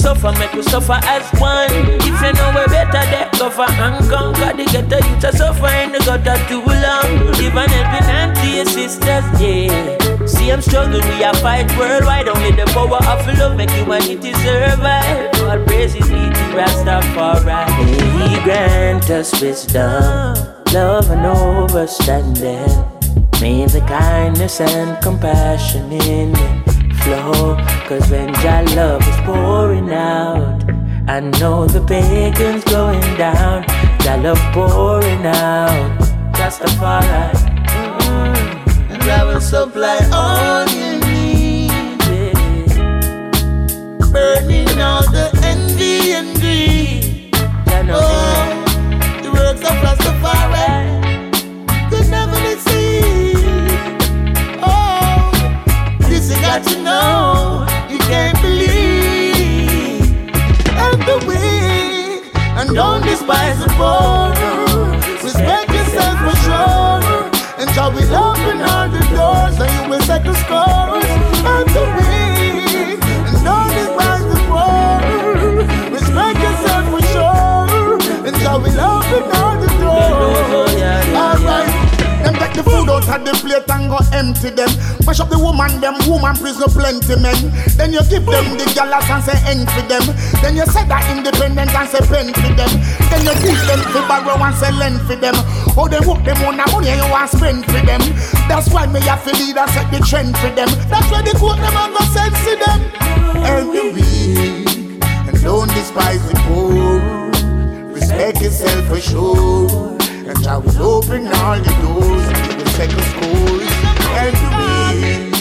suffer, 0.04 0.32
make 0.38 0.52
you 0.52 0.62
suffer 0.62 1.00
as 1.14 1.24
one. 1.40 1.72
If 1.72 2.20
you 2.20 2.32
know 2.36 2.48
we 2.52 2.64
better, 2.68 3.04
they 3.08 3.24
cover 3.32 3.64
and 3.64 3.96
conquer. 4.10 4.52
The 4.52 4.64
ghetto 4.68 4.98
youth 5.08 5.20
to 5.24 5.32
suffer 5.32 5.72
in 5.80 5.92
the 5.92 6.00
gutter 6.04 6.36
too 6.48 6.60
long. 6.60 7.08
Give 7.40 7.56
an 7.56 7.70
helping 7.72 8.06
hand 8.12 8.36
to 8.36 8.46
your 8.56 8.66
sisters, 8.66 9.24
yeah. 9.40 10.26
See 10.26 10.52
I'm 10.52 10.60
struggling, 10.60 11.06
we 11.08 11.24
are 11.24 11.34
fight 11.36 11.72
worldwide. 11.78 12.28
Only 12.28 12.52
the 12.52 12.66
power 12.76 13.00
of 13.12 13.24
love 13.38 13.56
make 13.56 13.70
humanity 13.70 14.32
survive. 14.44 15.32
God 15.40 15.66
praises 15.66 16.06
be 16.12 16.22
to 16.36 16.44
Rastafari. 16.58 17.64
He 18.28 18.44
grant 18.44 19.08
us 19.08 19.40
wisdom, 19.40 20.36
love 20.74 21.10
and 21.10 21.24
understanding. 21.24 22.68
May 23.40 23.64
the 23.66 23.80
kindness 23.88 24.60
and 24.60 25.02
compassion 25.02 25.92
in 25.92 26.36
it 26.36 26.73
flow. 27.04 27.56
Cause 27.88 28.10
when 28.10 28.28
your 28.44 28.62
love 28.76 29.02
is 29.06 29.16
pouring 29.26 29.90
out, 29.92 30.64
I 31.06 31.20
know 31.20 31.66
the 31.66 31.82
pagan's 31.86 32.64
going 32.64 33.02
down. 33.16 33.64
Jah 34.02 34.16
love 34.24 34.40
pouring 34.52 35.24
out. 35.26 36.00
Rastafari. 36.38 37.30
Mm, 38.00 38.92
and 38.92 39.02
I 39.02 39.24
will 39.24 39.40
supply 39.40 39.98
all 40.12 40.66
you 40.78 40.90
need. 41.06 41.70
yeah. 42.10 42.32
Burning 44.12 44.80
all 44.80 45.04
the 45.16 45.26
envy 45.52 46.12
and 46.18 46.30
greed. 46.40 47.32
Jah 47.68 47.82
know 47.82 48.00
Oh, 48.00 48.23
the 63.20 63.68
poor. 63.76 64.32
Respect 65.22 65.70
yourself 65.70 66.18
for 66.24 66.36
sure. 66.44 67.30
And 67.60 67.70
shall 67.74 67.92
we 67.92 68.02
open 68.02 68.60
all 68.60 68.88
the 68.88 69.00
doors 69.14 69.60
and 69.60 69.70
you 69.82 69.90
will 69.90 70.00
settle 70.00 70.34
scores. 70.34 70.64
Help 70.92 71.03
of 83.14 83.24
the 83.24 83.32
plate 83.38 83.70
and 83.70 83.86
go 83.90 83.98
empty 84.10 84.50
them. 84.50 84.70
Mash 85.06 85.20
up 85.20 85.30
the 85.30 85.38
woman, 85.38 85.70
them 85.80 85.94
woman 86.10 86.34
prison 86.34 86.66
plenty 86.66 87.14
men. 87.22 87.38
Then 87.78 87.94
you 87.94 88.02
give 88.10 88.26
them 88.26 88.58
the 88.58 88.66
galas 88.74 89.06
and 89.06 89.22
say 89.22 89.38
end 89.46 89.70
them. 89.86 90.04
Then 90.42 90.58
you 90.58 90.66
say 90.66 90.82
that 90.90 91.06
independent 91.14 91.70
and 91.70 91.88
say 91.88 92.02
pen 92.10 92.34
for 92.34 92.50
them. 92.58 92.72
Then 93.10 93.22
you 93.22 93.34
teach 93.38 93.62
them 93.70 93.80
to 93.94 94.00
borrow 94.10 94.34
and 94.34 94.54
say 94.58 94.72
lend 94.74 95.00
for 95.06 95.14
them. 95.14 95.34
Oh, 95.78 95.86
they 95.86 96.02
work 96.02 96.26
them 96.26 96.38
on 96.42 96.58
the 96.58 96.66
money 96.74 96.90
and 96.90 97.00
you 97.02 97.08
want 97.10 97.30
spend 97.30 97.64
for 97.66 97.82
them. 97.86 98.02
That's 98.50 98.70
why 98.70 98.86
me 98.90 99.00
have 99.06 99.22
to 99.24 99.32
lead 99.32 99.56
and 99.56 99.70
set 99.70 99.86
the 99.94 100.00
trend 100.02 100.34
for 100.38 100.50
them. 100.50 100.70
That's 100.90 101.06
why 101.10 101.22
the 101.22 101.34
quote 101.38 101.62
them 101.62 101.74
and 101.74 101.94
go 101.94 102.02
sense 102.10 102.38
to 102.50 102.54
them. 102.58 102.80
Every 103.46 103.94
week, 103.94 105.02
and 105.06 105.36
don't 105.42 105.70
despise 105.70 106.22
the 106.26 106.34
poor. 106.50 106.98
Respect 107.94 108.42
yourself 108.42 108.82
for 108.90 109.00
sure. 109.00 109.94
And 110.26 110.46
I 110.46 110.56
will 110.58 110.82
open 110.82 111.28
all 111.28 111.58
the 111.60 111.72
doors 111.82 112.44
give 112.48 112.53
second 112.74 113.04
scores. 113.12 113.70
Help 114.18 114.34
the 114.42 114.48
weak 114.58 115.32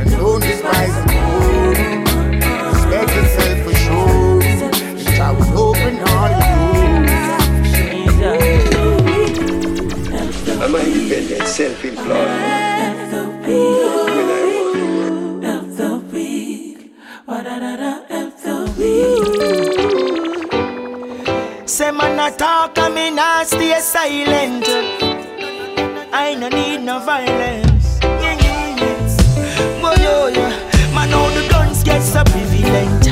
and 0.00 0.10
don't 0.12 0.40
despise 0.40 0.94
the 0.96 1.02
poor. 1.12 1.76
Respect 2.72 3.10
yourself 3.16 3.56
for 3.64 3.74
sure. 3.84 4.40
And 5.08 5.18
I 5.20 5.30
will 5.36 5.52
open 5.68 5.94
all 6.08 6.30
the 6.38 6.50
I'm 10.62 10.74
an 10.74 10.80
independent, 10.86 11.48
self-employed. 11.48 12.60
Say 21.66 21.90
man 21.92 22.18
a 22.18 22.36
talk 22.36 22.78
and 22.78 22.94
me 22.94 23.10
not 23.10 23.46
stay 23.46 23.80
silent. 23.80 25.09
I 26.12 26.34
no 26.34 26.48
need 26.48 26.78
no 26.78 26.98
violence. 26.98 27.98
Yeah, 28.02 28.34
yeah, 28.34 28.76
yeah. 28.76 29.80
Boy, 29.80 29.94
yo, 30.02 30.26
yeah. 30.26 30.94
Man, 30.94 31.14
all 31.14 31.30
the 31.30 31.48
guns 31.48 31.84
get 31.84 32.02
so 32.02 32.24
prevalent. 32.24 33.06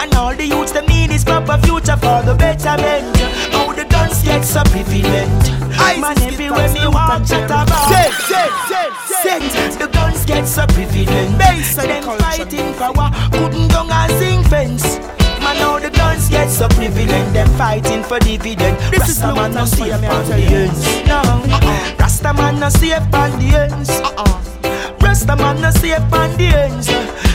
And 0.00 0.14
all 0.14 0.34
the 0.34 0.46
youths 0.46 0.72
them 0.72 0.86
need 0.86 1.10
is 1.10 1.24
proper 1.24 1.56
future 1.58 1.96
for 1.96 2.20
the 2.22 2.34
betterment. 2.38 3.16
All 3.54 3.72
the 3.72 3.84
guns 3.84 4.22
get 4.22 4.44
so 4.44 4.62
prevalent. 4.64 5.42
Man, 6.00 6.18
everywhere 6.20 6.68
me 6.72 6.86
walk, 6.86 7.24
chat 7.26 7.44
about. 7.44 7.88
Set, 9.22 9.40
the 9.78 9.88
guns 9.90 10.24
get 10.26 10.46
so 10.46 10.66
prevalent. 10.66 11.38
Them 11.38 12.18
fighting 12.18 12.74
for 12.74 12.92
what 12.92 13.12
couldn't 13.32 13.68
down 13.68 13.90
and 13.90 14.12
sing 14.12 14.44
fence. 14.44 14.98
Man, 15.40 15.56
now 15.56 15.78
the 15.78 15.88
guns 15.90 16.28
get 16.28 16.50
so 16.50 16.68
prevalent. 16.68 17.32
Them 17.32 17.48
fighting 17.56 18.02
for 18.02 18.18
dividend. 18.18 18.76
This 18.92 19.08
is 19.08 19.20
man 19.22 19.54
no 19.54 19.64
safe 19.64 19.94
on 19.94 20.00
the 20.00 20.36
ends. 20.36 20.84
No, 21.06 21.22
Rasta 22.24 22.42
man 22.42 22.58
no 22.58 22.68
safe 22.70 23.14
on 23.14 23.38
the 23.38 23.54
ends. 23.54 23.90
Rasta 25.02 25.36
man 25.36 25.60
no 25.60 25.70
safe 25.70 26.00
on 26.10 26.34
the 26.38 26.46
ends. 26.56 26.88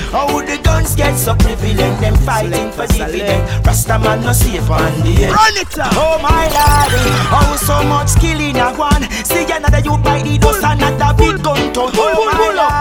How 0.10 0.26
the 0.42 0.58
guns 0.64 0.96
get 0.96 1.16
so 1.16 1.36
prevalent, 1.36 2.02
them 2.02 2.16
fighting 2.26 2.72
for 2.72 2.88
dividend. 2.88 3.46
Rasta 3.68 4.00
man 4.00 4.22
no 4.22 4.34
safe 4.34 4.68
on 4.68 4.90
the 5.06 5.26
end. 5.26 5.32
Run 5.32 5.58
it 5.62 5.78
up. 5.78 5.94
Oh 5.94 6.18
my 6.24 6.50
lord, 6.50 6.92
how 7.30 7.56
so 7.58 7.84
much 7.84 8.08
skill 8.08 8.40
in 8.42 8.58
a 8.58 8.74
one. 8.74 9.06
See 9.30 9.46
another 9.46 9.78
you 9.78 9.96
buy 10.02 10.24
the 10.24 10.40
dust, 10.40 10.64
another 10.66 11.14
big 11.14 11.44
gun 11.44 11.72
to. 11.74 11.82
Oh 11.94 12.26
my 12.26 12.50
lord, 12.58 12.74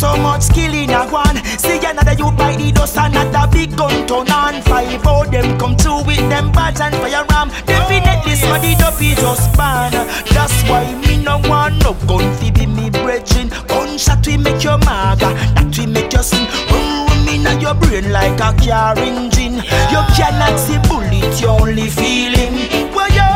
so 0.00 0.16
much 0.16 0.42
skill 0.42 0.72
in 0.72 0.90
a 0.90 1.04
one. 1.08 1.36
See 1.60 1.78
another 1.84 2.14
you 2.16 2.32
buy 2.32 2.56
the 2.56 2.72
dust, 2.72 2.96
another 2.96 3.46
big 3.52 3.76
gun 3.76 4.06
to. 4.06 4.14
On 4.32 4.62
five, 4.62 5.02
oh 5.04 5.24
them 5.24 5.58
come 5.58 5.76
through 5.76 6.04
with 6.04 6.24
them 6.32 6.50
badge 6.52 6.80
and 6.80 6.94
fire 6.96 7.24
ram. 7.28 7.50
Definitely 7.66 8.34
somebody 8.34 8.74
dopey 8.76 9.14
just 9.14 9.54
ban. 9.58 9.92
That's 10.32 10.56
why 10.68 10.88
me 11.04 11.22
no 11.22 11.36
want 11.44 11.82
no 11.84 11.92
gun 12.08 12.24
fi 12.38 12.50
be 12.50 12.64
me 12.64 12.88
brethren. 12.88 13.50
Gunshot 13.68 14.26
we 14.26 14.38
make 14.38 14.64
your 14.64 14.78
maga, 14.78 15.36
that 15.54 15.76
we 15.76 15.84
make 15.84 16.12
your 16.14 16.22
sin. 16.22 16.48
Run 16.72 17.06
run 17.06 17.28
in 17.28 17.60
your 17.60 17.74
brain 17.74 18.10
like 18.10 18.40
a 18.40 18.56
car 18.56 18.98
engine. 18.98 19.56
You 19.92 20.00
cannot 20.16 20.56
see 20.58 20.80
bullet, 20.88 21.40
you 21.40 21.48
only 21.48 21.88
feel 21.88 22.32
him. 22.32 22.54
Well, 22.94 23.12
yo, 23.12 23.28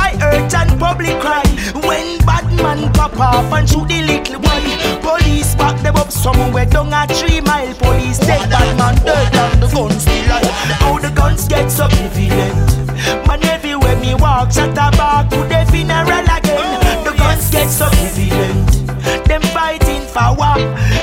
I 0.00 0.16
hurt 0.16 0.54
and 0.54 0.80
public 0.80 1.20
cry 1.20 1.44
when 1.84 2.17
man 2.62 2.92
pop 2.92 3.18
off 3.18 3.52
and 3.52 3.68
shoot 3.68 3.88
the 3.88 4.02
little 4.02 4.40
boy. 4.40 4.64
Police 5.02 5.54
back 5.54 5.80
them 5.82 5.96
up 5.96 6.10
somewhere 6.10 6.66
down 6.66 6.92
a 6.92 7.06
three 7.06 7.40
mile. 7.40 7.74
Police 7.74 8.18
take 8.18 8.48
bad 8.50 8.76
man 8.78 8.94
dead 9.04 9.34
and 9.34 9.62
the 9.62 9.68
guns 9.68 10.02
still 10.02 10.24
alive. 10.26 10.44
How 10.82 10.98
the 10.98 11.10
guns 11.10 11.48
get 11.48 11.70
so 11.70 11.88
prevalent? 11.88 13.26
Man, 13.26 13.42
everywhere 13.44 13.96
me 13.96 14.14
walk, 14.14 14.52
shut 14.52 14.70
a 14.70 14.90
back 14.96 15.30
to 15.30 15.36
the 15.36 15.66
funeral 15.70 16.28
again. 16.36 17.04
The 17.04 17.14
guns 17.16 17.50
get 17.50 17.68
so 17.68 17.88
prevalent. 17.90 19.26
Them 19.28 19.42
fighting 19.42 20.02
for 20.02 20.34
what? 20.36 20.60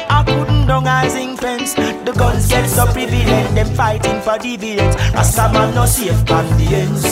I 0.09 0.23
couldn't 0.25 0.67
down 0.67 0.87
a 0.87 1.09
zinc 1.09 1.39
fence. 1.39 1.75
Get 2.15 2.69
so 2.69 2.86
prevalent. 2.86 3.56
Them 3.56 3.67
fighting 3.75 4.21
for 4.21 4.38
dividends. 4.38 4.95
Rasta 5.13 5.51
man 5.51 5.75
no 5.75 5.86
safe 5.86 6.13
on 6.32 6.45
the 6.58 6.67
ends. 6.71 7.04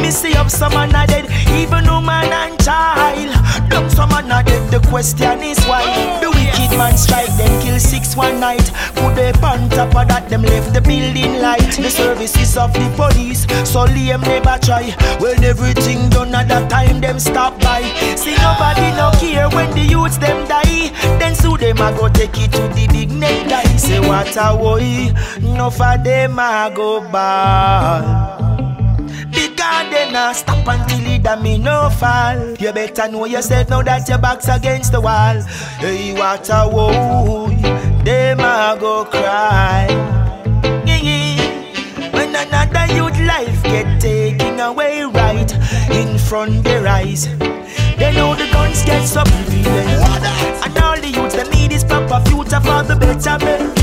Me 0.00 0.10
see 0.10 0.34
up 0.34 0.48
some 0.48 0.72
man 0.72 0.94
a 0.94 1.06
dead, 1.06 1.26
even 1.52 1.84
woman 1.84 2.32
and 2.32 2.58
child. 2.64 3.28
Dump 3.68 3.90
some 3.90 4.08
man 4.08 4.30
a 4.30 4.42
dead. 4.42 4.70
The 4.70 4.80
question 4.88 5.42
is 5.42 5.62
why 5.66 5.84
the 6.20 6.30
wicked 6.30 6.78
man 6.78 6.96
strike 6.96 7.28
them 7.36 7.62
kill 7.62 7.78
six 7.78 8.16
one 8.16 8.40
night. 8.40 8.72
Put 8.94 9.16
the 9.16 9.38
on 9.44 9.68
top 9.68 9.94
of 9.94 10.08
that 10.08 10.30
them 10.30 10.42
left 10.42 10.72
the 10.72 10.80
building 10.80 11.40
light. 11.42 11.76
The 11.76 11.90
services 11.90 12.56
of 12.56 12.72
the 12.72 12.88
police 12.96 13.44
so 13.68 13.84
lame 13.84 14.22
never 14.22 14.58
try. 14.64 14.96
When 15.20 15.44
everything 15.44 16.08
done 16.08 16.34
at 16.34 16.48
that 16.48 16.70
time 16.70 17.00
them 17.00 17.18
stop 17.18 17.60
by. 17.60 17.82
See 18.16 18.36
nobody 18.36 18.96
no 18.96 19.12
care 19.20 19.50
when 19.50 19.70
the 19.72 19.82
youths 19.82 20.16
them 20.16 20.48
die. 20.48 20.88
Then 21.18 21.34
sue 21.34 21.58
them 21.58 21.78
a 21.78 21.92
go 21.92 22.08
take 22.08 22.38
it 22.38 22.52
to 22.52 22.62
the 22.68 22.88
big 22.88 23.10
neck 23.12 23.48
guy. 23.48 23.64
Say 23.76 24.00
what 24.00 24.21
a 24.36 24.56
worry, 24.56 25.12
no 25.40 25.70
for 25.70 25.96
them 26.02 26.38
a 26.38 26.70
go 26.74 27.00
bad. 27.10 28.38
Because 29.30 29.90
they 29.90 30.10
not 30.12 30.36
stop 30.36 30.66
until 30.66 31.06
it 31.06 31.26
a 31.26 31.36
me 31.40 31.58
no 31.58 31.90
fall. 31.90 32.54
You 32.58 32.72
better 32.72 33.08
know 33.10 33.24
yourself 33.24 33.68
now 33.70 33.82
that 33.82 34.08
your 34.08 34.18
back's 34.18 34.48
against 34.48 34.92
the 34.92 35.00
wall. 35.00 35.40
Hey, 35.78 36.12
what 36.14 36.48
a 36.50 36.68
woe, 36.68 37.48
them 38.04 38.40
a 38.40 38.76
go 38.78 39.04
cry. 39.04 39.88
When 42.12 42.34
another 42.36 42.92
youth 42.94 43.18
life 43.20 43.62
get 43.62 44.00
taken 44.00 44.60
away 44.60 45.02
right 45.02 45.52
in 45.90 46.18
front 46.18 46.64
their 46.64 46.86
eyes. 46.86 47.26
They 47.96 48.12
know 48.14 48.34
the 48.34 48.48
guns 48.52 48.84
get 48.84 49.08
prevalent. 49.10 50.64
And 50.64 50.78
all 50.78 51.00
the 51.00 51.08
youths 51.08 51.34
they 51.34 51.48
need 51.50 51.72
is 51.72 51.84
proper 51.84 52.20
future 52.28 52.60
for 52.60 52.82
the 52.82 52.96
betterment. 52.96 53.81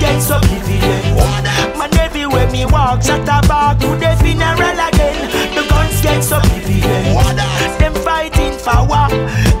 How 0.00 0.20
the 0.20 0.20
guns 0.20 0.22
get 0.22 0.22
so 0.22 0.38
prevalent. 0.40 1.78
Man, 1.78 1.94
everywhere 1.98 2.50
me 2.50 2.64
walk, 2.66 3.02
shut 3.02 3.20
a 3.22 3.40
back 3.46 3.78
to 3.80 3.86
the 3.88 4.16
funeral 4.22 4.78
again. 4.88 5.30
The 5.54 5.66
guns 5.68 6.00
get 6.00 6.22
so 6.22 6.40
prevalent. 6.40 7.38
Them 7.78 7.94
fighting 7.94 8.52
for 8.58 8.86
what? 8.86 9.12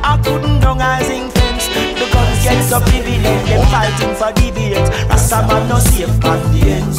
I 0.02 0.18
couldn't 0.22 0.60
down 0.60 0.80
a 0.80 1.04
zinc 1.04 1.32
fence. 1.32 1.66
The 1.98 2.08
guns 2.12 2.42
get 2.42 2.62
so 2.68 2.80
prevalent. 2.80 3.48
Them 3.48 3.66
fighting 3.68 4.14
for 4.14 4.32
dividends. 4.32 4.90
Rasta 5.08 5.46
man 5.46 5.68
no 5.68 5.78
safe 5.78 6.24
on 6.24 6.40
the 6.52 6.70
ends. 6.70 6.98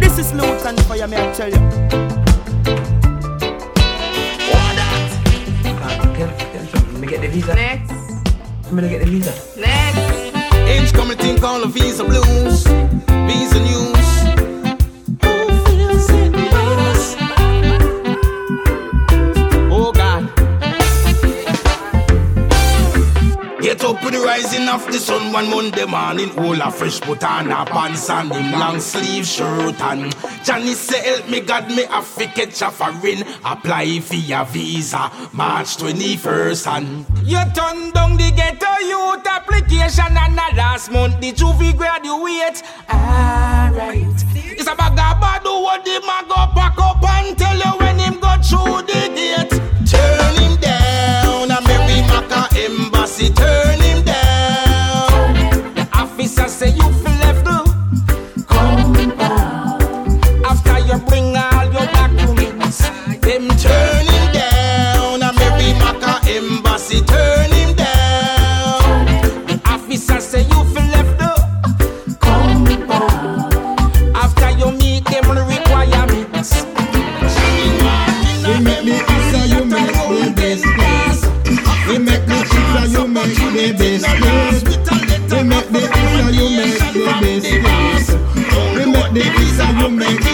This 0.00 0.18
is 0.18 0.32
Lutan 0.32 0.76
Fyah 0.88 1.00
you, 1.00 1.08
me 1.08 1.16
I 1.16 1.32
tell 1.34 1.48
you. 1.48 1.60
Let 6.92 7.00
me 7.00 7.06
get 7.06 7.20
the 7.22 7.28
visa. 7.28 7.54
Next, 7.54 7.92
Let 8.64 8.72
me 8.72 8.88
get 8.88 9.04
the 9.04 9.10
visa. 9.10 9.59
Coming 11.16 11.34
think 11.34 11.42
all 11.42 11.60
the 11.60 11.66
visa 11.66 12.04
blues, 12.04 12.64
visa 13.26 13.60
news. 13.60 14.10
Oh 19.72 19.92
God. 19.92 20.26
Get 23.60 23.84
up 23.84 24.02
with 24.04 24.14
the 24.14 24.20
rising 24.24 24.68
of 24.68 24.86
the 24.86 24.98
sun 24.98 25.32
one 25.32 25.50
Monday 25.50 25.84
morning. 25.84 26.30
All 26.38 26.60
a 26.60 26.70
fresh 26.70 27.00
put 27.00 27.24
on 27.24 27.50
a 27.50 27.64
pants 27.66 28.08
and 28.08 28.32
him 28.32 28.52
long 28.52 28.80
sleeve 28.80 29.26
shirt 29.26 29.80
and 29.80 30.14
Johnny 30.44 30.74
say 30.74 31.02
help 31.02 31.28
me 31.28 31.40
God 31.40 31.68
me 31.68 31.84
have 31.84 32.14
to 32.16 32.26
catch 32.26 32.62
a 32.62 32.70
foreign. 32.70 33.22
Apply 33.44 34.00
for 34.00 34.14
your 34.14 34.44
visa 34.46 35.10
March 35.32 35.76
21st 35.76 36.66
and 36.68 37.06
You 37.24 37.42
turn 37.54 37.90
down 37.92 38.16
the 38.16 38.32
ghetto 38.34 38.72
youth 38.80 39.26
application 39.26 40.16
and 40.16 40.34
the 40.34 40.56
last 40.56 40.90
month 40.90 41.20
the 41.20 41.32
juvie 41.32 41.76
graduate. 41.76 42.62
Alright. 42.90 44.24
It's 44.34 44.66
a 44.66 44.74
bag 44.74 44.92
of 44.92 45.20
bad 45.20 45.44
what 45.44 45.84
the 45.84 46.00
man 46.06 46.28
go 46.28 46.46
pack 46.54 46.78
up 46.78 47.02
and 47.02 47.36
tell 47.36 47.56
you 47.56 47.78
when 47.78 47.98
him 47.98 48.20
go 48.20 48.34
through 48.42 48.86
the 48.86 49.09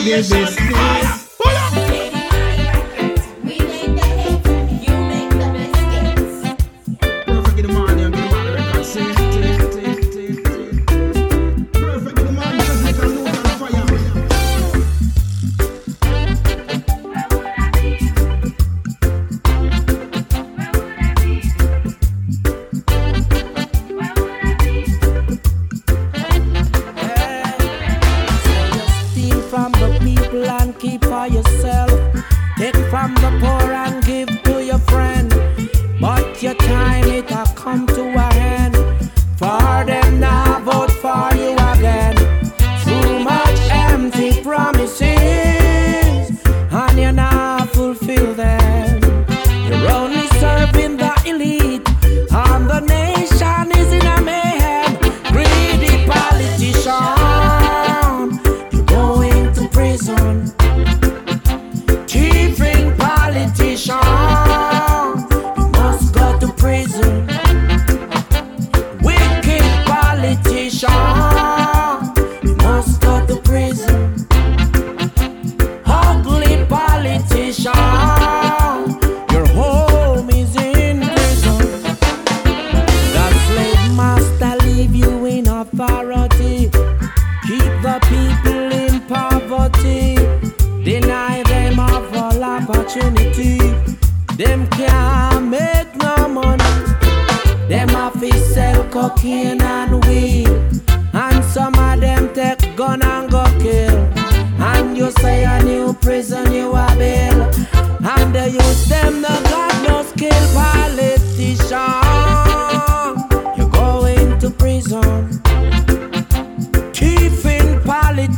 the 0.07 0.13
business. 0.13 1.26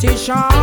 Politician. 0.00 0.57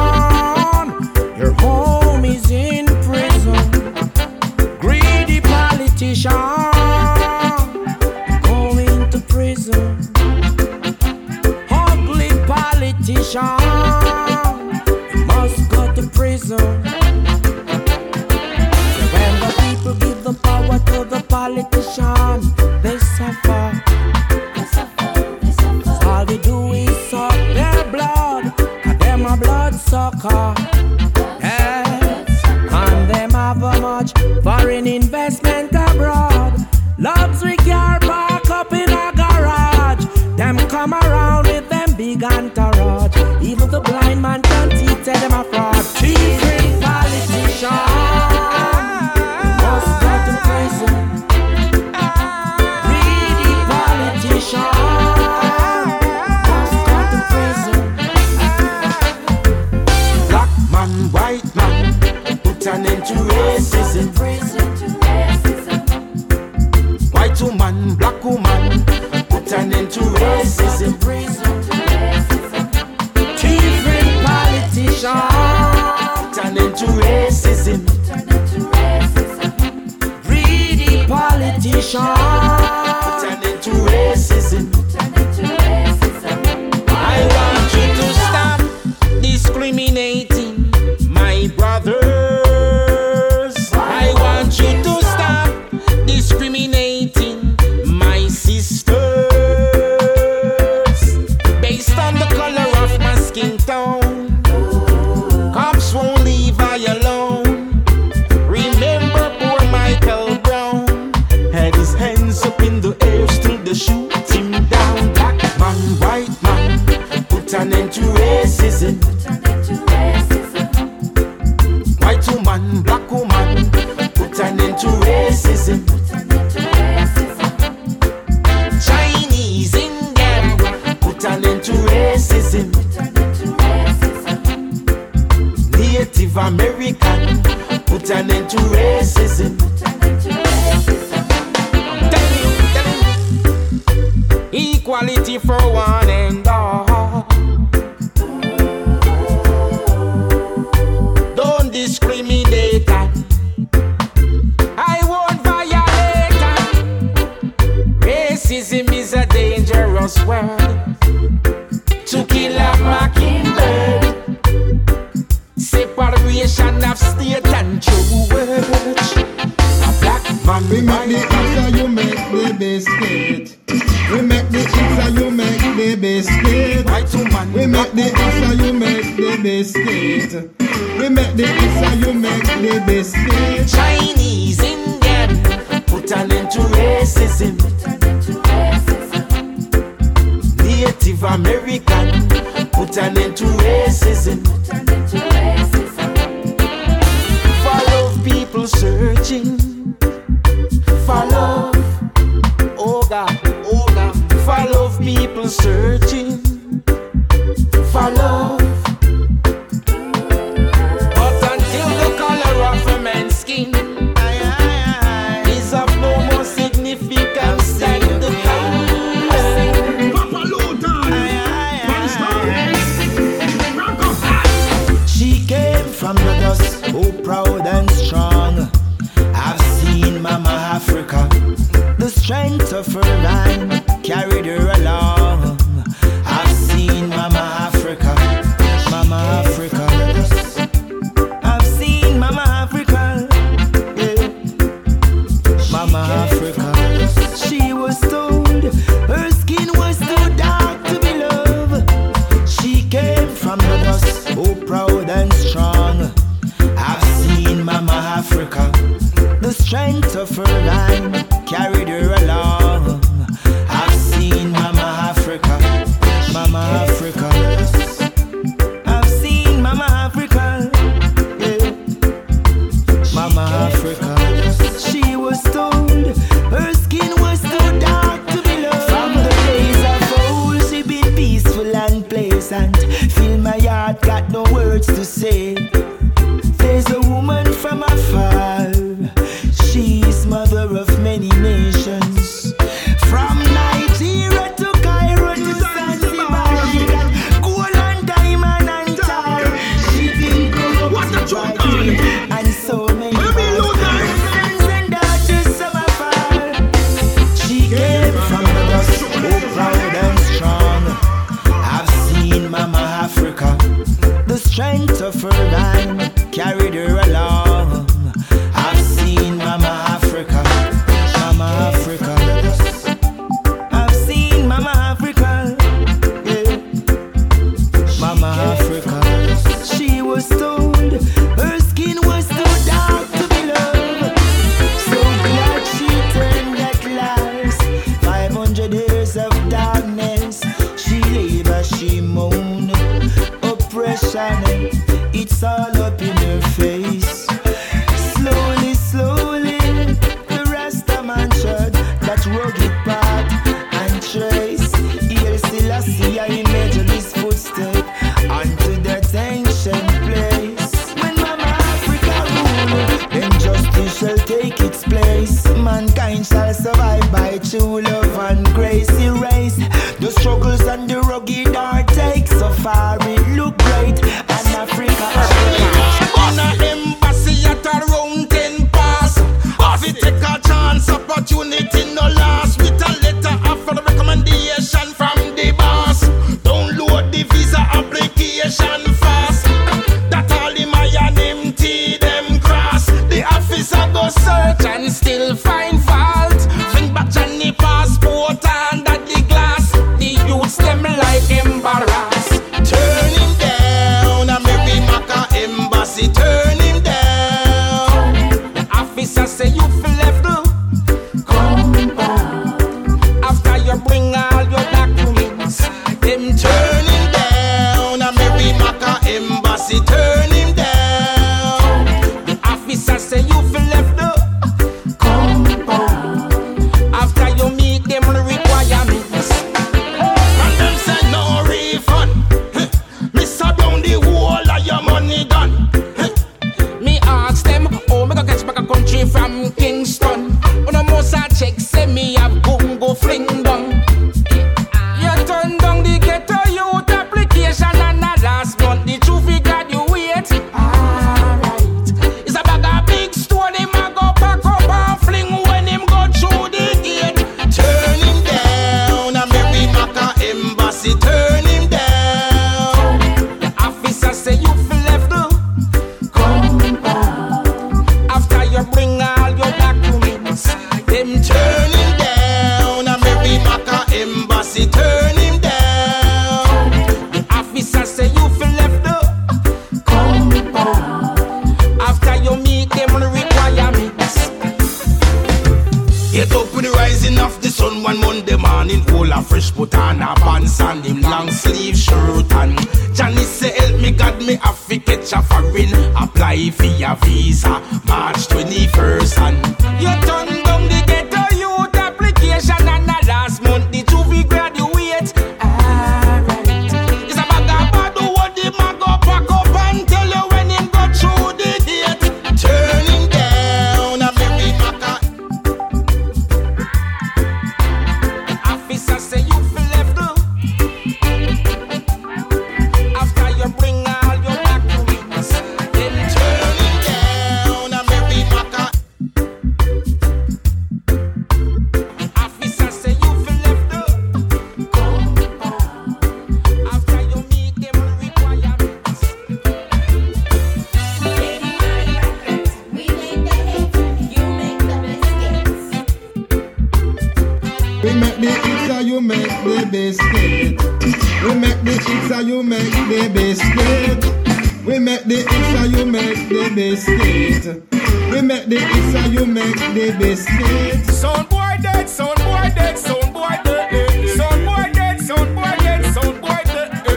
We 558.56 558.62
make 558.62 558.70
the 558.70 558.76
hits 558.80 558.96
and 558.96 559.14
you 559.14 559.26
make 559.26 559.56
the 559.74 559.96
biscuit. 560.00 560.86
Sound 560.86 561.28
boy 561.28 561.58
dead, 561.62 561.90
sound 561.90 562.18
boy 562.20 562.54
dead, 562.56 562.78
sound 562.78 563.14
boy 563.14 563.38
dead. 563.44 563.74
Eh, 563.74 563.76
eh. 563.76 564.16
Sound 564.16 564.46
boy 564.46 564.72
dead, 564.74 565.02
sound 565.02 565.36
boy 565.36 565.56
dead, 565.60 565.86
sound 565.94 566.22
boy 566.22 566.42
dead. 566.46 566.72
Eh, 566.88 566.96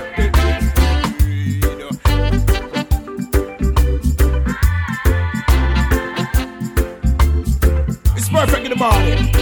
it's 8.16 8.28
perfect 8.28 8.64
in 8.64 8.70
the 8.70 8.76
morning. 8.76 9.32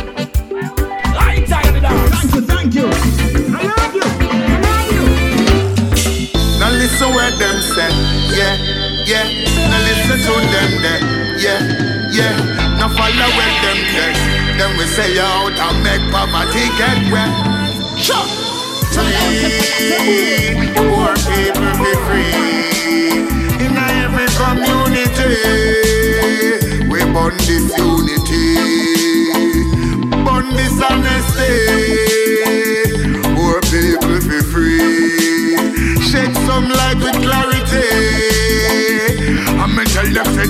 Light 1.14 1.47
time 1.47 1.67
in 1.69 1.75
the 1.75 1.81
dance. 1.81 2.11
Thank 2.14 2.35
you, 2.35 2.41
thank 2.41 2.75
you. 2.75 2.87
I 3.55 3.62
love 3.77 3.95
you. 3.95 4.03
I 4.05 4.61
love 4.64 4.89
you. 4.97 5.07
Now 6.61 6.71
listen 6.71 7.09
where 7.14 7.31
them 7.33 7.61
say, 7.61 7.91
yeah, 8.33 8.57
yeah. 9.05 9.27
Now 9.69 9.81
listen 9.85 10.19
to 10.25 10.35
them 10.53 10.71
there, 10.83 11.01
Then 14.59 14.72
we 14.78 14.84
say 14.86 15.18
out 15.18 15.52
and 15.52 15.82
make 15.84 16.00
poverty 16.11 16.64
get 16.78 17.12
wet. 17.12 17.32
Free, 18.96 20.72
poor 20.74 21.12
people 21.28 21.72
be 21.84 21.92
free. 22.07 22.32
In 23.64 23.76
every 23.76 24.28
community, 24.40 25.36
we 26.88 27.00
burn 27.12 27.36
this 27.36 27.66
unity, 27.76 28.46
burn 30.24 30.46
this 30.57 30.76
honesty. 30.80 31.54
Poor 33.36 33.61
people 33.68 34.16
be 34.30 34.40
free. 34.40 35.57
Shed 36.09 36.32
some 36.46 36.68
light 36.70 36.96
with 36.96 37.16
clarity. 37.22 37.55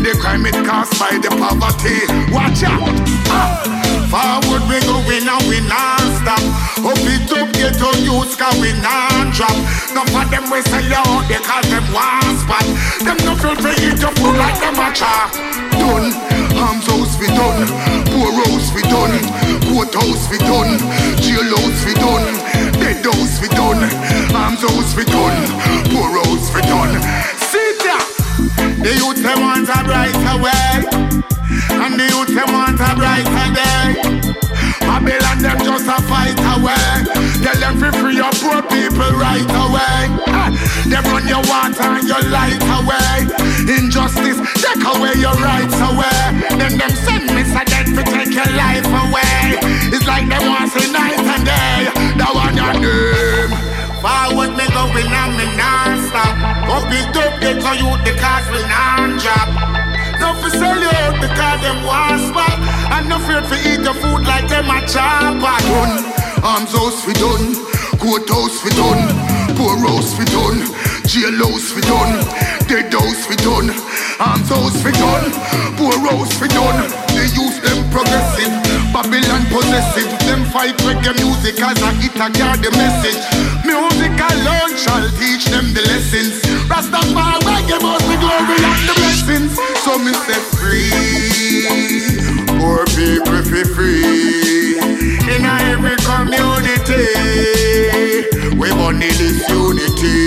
The 0.07 0.15
crime 0.23 0.47
it 0.47 0.55
caused 0.63 0.95
by 1.03 1.19
the 1.19 1.31
poverty. 1.35 1.99
Watch 2.31 2.63
out. 2.63 2.95
Ah. 3.27 3.59
Forward 4.07 4.63
we 4.71 4.79
going 4.87 5.27
and 5.27 5.45
we 5.51 5.59
non-stop. 5.67 6.39
Up 6.87 6.95
it 7.11 7.27
up, 7.35 7.51
get 7.59 7.75
on 7.83 7.99
youths 8.07 8.39
cause 8.39 8.55
we 8.63 8.71
non-drop. 8.79 9.57
None 9.91 10.07
of 10.07 10.27
them 10.31 10.47
we 10.47 10.63
sell 10.71 10.95
out 10.95 11.27
because 11.27 11.67
them 11.75 11.83
want 11.91 12.39
spot. 12.39 12.67
Them 13.03 13.19
no 13.27 13.35
feel 13.35 13.59
free 13.59 13.75
eat 13.83 13.99
your 13.99 14.15
food 14.23 14.39
like 14.39 14.55
them 14.63 14.79
a 14.79 14.95
chop. 14.95 15.35
Done, 15.75 16.15
arms 16.55 16.87
house 16.87 17.19
we 17.19 17.27
done, 17.27 17.67
poor 18.15 18.31
house 18.47 18.71
we 18.79 18.87
done, 18.87 19.19
court 19.67 19.91
house 19.91 20.31
we 20.31 20.39
done, 20.39 20.79
jail 21.19 21.51
house 21.51 21.83
we 21.83 21.95
done, 21.99 22.27
dead 22.79 23.03
house 23.03 23.43
we 23.43 23.49
done, 23.51 23.83
arms 24.39 24.63
house 24.63 24.95
we 24.95 25.03
done, 25.03 25.39
poor 25.91 26.15
house 26.23 26.47
we 26.55 26.63
done. 26.63 27.36
The 28.87 28.95
youth 28.95 29.19
them 29.21 29.41
want 29.43 29.67
a 29.67 29.83
brighter 29.83 30.39
way, 30.39 30.87
and 31.75 31.99
the 31.99 32.07
youth 32.07 32.31
them 32.31 32.47
want 32.55 32.79
a 32.79 32.95
brighter 32.95 33.49
day. 33.51 33.99
Babylon 34.87 35.43
them 35.43 35.59
just 35.59 35.91
a 35.91 35.99
fight 36.07 36.39
away. 36.55 37.03
Tell 37.43 37.59
them 37.59 37.83
fi 37.83 37.91
free 37.99 38.15
your 38.15 38.31
poor 38.39 38.63
people 38.63 39.11
right 39.19 39.43
away. 39.43 40.07
Them 40.87 41.03
run 41.03 41.27
your 41.27 41.43
water 41.51 41.99
and 41.99 42.07
your 42.07 42.23
light 42.31 42.63
away. 42.79 43.27
Injustice 43.67 44.39
take 44.63 44.87
away 44.87 45.19
your 45.19 45.35
rights 45.35 45.83
away. 45.83 46.47
Then 46.55 46.79
them 46.79 46.95
send 46.95 47.27
me 47.35 47.43
so 47.43 47.67
dead 47.67 47.91
to 47.91 48.03
take 48.07 48.39
your 48.39 48.51
life 48.55 48.87
away. 48.87 49.59
It's 49.91 50.07
like 50.07 50.29
them 50.31 50.47
want 50.47 50.71
say 50.71 50.87
night 50.95 51.19
and 51.19 51.43
day. 51.43 51.91
That 52.23 52.31
one 52.31 52.55
your 52.55 52.73
name. 52.79 53.16
Afraid 63.27 63.47
fi 63.47 63.75
eat 63.75 63.81
your 63.83 63.95
food 63.95 64.23
like 64.23 64.49
them 64.49 64.71
a 64.71 64.79
chopper. 64.87 65.59
Done, 65.67 66.05
arms 66.45 66.73
house 66.73 67.03
fi 67.05 67.13
done. 67.15 67.55
Court 67.99 68.29
house 68.29 68.61
fi 68.63 68.71
done. 68.79 69.03
Poor 69.57 69.77
house 69.89 70.15
fi 70.15 70.25
done. 70.31 70.63
Jail 71.07 71.35
house 71.43 71.73
fi 71.73 71.81
done. 71.83 72.23
Dead 72.69 72.93
house 72.93 73.27
fi 73.27 73.37
done. 73.43 73.71
Arms 74.21 74.49
house 74.49 74.79
fi 74.83 74.93
done. 74.93 75.27
Poor 75.77 75.99
house 76.07 76.35
fi 76.39 76.47
done. 76.49 76.87
The 77.15 77.25
youth 77.35 77.59
them 77.65 77.83
progressive. 77.91 78.53
Babylon 78.93 79.43
possessive. 79.51 80.11
Them 80.27 80.45
fight 80.53 80.77
reggae 80.87 81.15
music 81.19 81.59
as 81.61 81.81
a 81.83 81.91
hit 81.99 82.15
a 82.15 82.31
carry 82.31 82.63
the 82.63 82.71
message. 82.79 83.23
Music 83.67 84.15
alone 84.15 84.73
shall 84.79 85.07
teach 85.19 85.47
them 85.51 85.73
the 85.75 85.83
lessons. 85.91 86.43
Rastafari 86.71 87.43
reggae 87.43 87.81
must 87.83 88.07
be 88.07 88.17
glory 88.23 88.59
and 88.61 88.83
the 88.87 88.95
blessings. 89.03 89.53
So 89.83 89.99
me 89.99 90.13
say 90.13 90.41
free 90.55 92.16
Poor 92.59 92.85
people 92.97 93.43
fi 93.43 93.63
free. 93.75 94.79
In 95.35 95.45
every 95.45 95.97
community 96.07 97.07
We 98.59 98.69
burn 98.71 98.99
the 99.01 99.11
disunity 99.19 100.27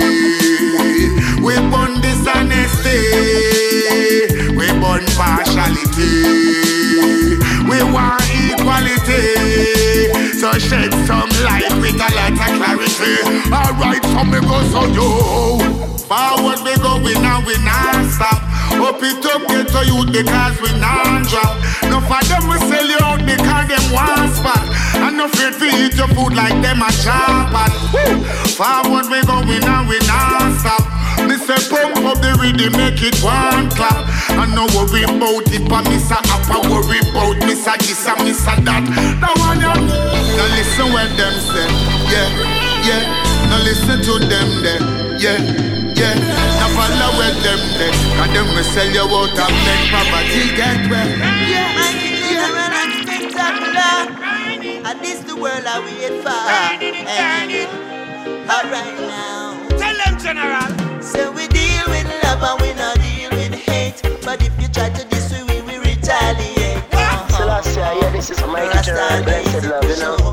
We 1.42 1.54
burn 1.70 2.00
dishonesty. 2.00 3.00
We 4.56 4.66
burn 4.80 5.04
partiality. 5.16 6.12
We 7.68 7.78
want 7.92 8.22
equality. 8.44 9.24
So 10.38 10.52
shed 10.58 10.92
some 11.06 11.30
light 11.44 11.72
with 11.80 11.96
a 11.96 12.08
lot 12.16 12.32
of 12.32 12.50
clarity. 12.58 13.14
Alright, 13.52 14.04
so 14.04 14.24
me 14.24 14.40
go 14.40 14.58
so 14.72 14.84
yo. 14.92 15.08
Forward 16.08 16.60
we 16.64 16.74
go, 16.76 16.98
we 17.04 17.14
now 17.14 17.40
we 17.46 17.54
non 17.64 18.04
stop. 18.10 18.42
Up 18.72 19.02
it 19.02 19.24
up, 19.26 19.46
get 19.48 19.68
to 19.68 19.80
you 19.86 20.04
because 20.12 20.60
we 20.60 20.70
non 20.78 21.24
No 21.90 22.00
for 22.06 22.22
them 22.30 22.48
we 22.48 22.56
sell 22.70 22.86
you 22.86 23.00
out 23.02 23.20
because 23.26 23.66
them 23.68 23.84
want 23.92 24.30
spot 24.32 24.64
And 25.02 25.16
no 25.18 25.26
afraid 25.26 25.58
to 25.58 25.66
eat 25.82 25.94
your 25.98 26.08
food 26.14 26.32
like 26.32 26.56
them 26.62 26.80
a 26.80 26.90
chop 27.02 27.52
at 27.52 27.74
Forward 28.54 29.10
we 29.10 29.20
go, 29.26 29.42
we 29.44 29.58
now 29.60 29.84
we 29.88 29.98
non 30.06 30.54
stop 30.58 31.00
me 31.30 31.36
say 31.36 31.60
pump 31.68 31.96
up 32.02 32.18
the 32.18 32.32
rhythm, 32.40 32.72
make 32.74 33.02
it 33.02 33.14
one 33.22 33.68
clap. 33.70 34.08
And 34.34 34.54
no 34.54 34.66
worry 34.74 35.04
about 35.04 35.46
it, 35.52 35.62
but 35.68 35.84
miss 35.86 36.10
a 36.10 36.18
up, 36.18 36.42
I 36.48 36.58
worry 36.66 36.98
about 37.06 37.38
miss 37.46 37.66
a 37.66 37.76
this 37.78 38.06
and 38.08 38.24
miss 38.24 38.42
a 38.48 38.56
that. 38.66 38.82
Now 39.20 39.34
one 39.38 39.60
you 39.60 39.70
Now 39.70 40.46
listen 40.56 40.90
what 40.90 41.10
them 41.14 41.34
say, 41.38 41.68
yeah, 42.10 42.28
yeah. 42.82 43.02
Now 43.46 43.62
listen 43.62 44.02
to 44.02 44.14
them 44.26 44.48
there, 44.64 44.82
yeah, 45.22 45.38
yeah. 46.00 46.16
Now 46.56 46.72
follow 46.72 47.10
what 47.20 47.36
them 47.44 47.60
there, 47.76 47.92
cause 48.16 48.32
them 48.32 48.48
will 48.56 48.64
sell 48.64 48.88
you 48.88 49.04
out 49.04 49.36
and 49.36 49.56
make 49.68 49.84
property 49.92 50.42
get 50.56 50.80
well. 50.88 51.10
Yeah, 51.44 51.84
I 51.84 51.92
can 52.00 52.14
general 52.24 52.72
and 52.80 52.92
spectacular. 53.04 53.96
And 54.88 54.96
this 55.04 55.20
the 55.28 55.36
world 55.36 55.64
I 55.68 55.76
wait 55.84 56.24
for. 56.24 56.40
Alright 58.50 58.98
now. 59.06 59.54
Tell 59.78 59.96
them, 60.04 60.18
General. 60.18 60.68
So 61.02 61.30
we 61.32 61.46
deal 61.48 61.86
with 61.88 62.08
love 62.24 62.42
and 62.42 62.56
we 62.60 62.74
not 62.74 62.96
deal 62.98 63.30
with 63.30 63.54
hate. 63.54 64.02
But 64.24 64.42
if 64.42 64.52
you 64.60 64.68
try 64.68 64.88
to 64.90 65.04
diss 65.06 65.30
we, 65.32 65.42
we 65.44 65.60
will 65.62 65.80
retaliate. 65.82 66.82
Uh-huh. 66.92 67.28
Celestia, 67.36 68.00
yeah, 68.00 68.10
this 68.10 68.30
is 68.30 68.40
Mikey 68.46 68.82
General, 68.82 69.22
blessed 69.22 69.66
love, 69.66 69.84
you 69.84 69.96
know. 69.98 70.29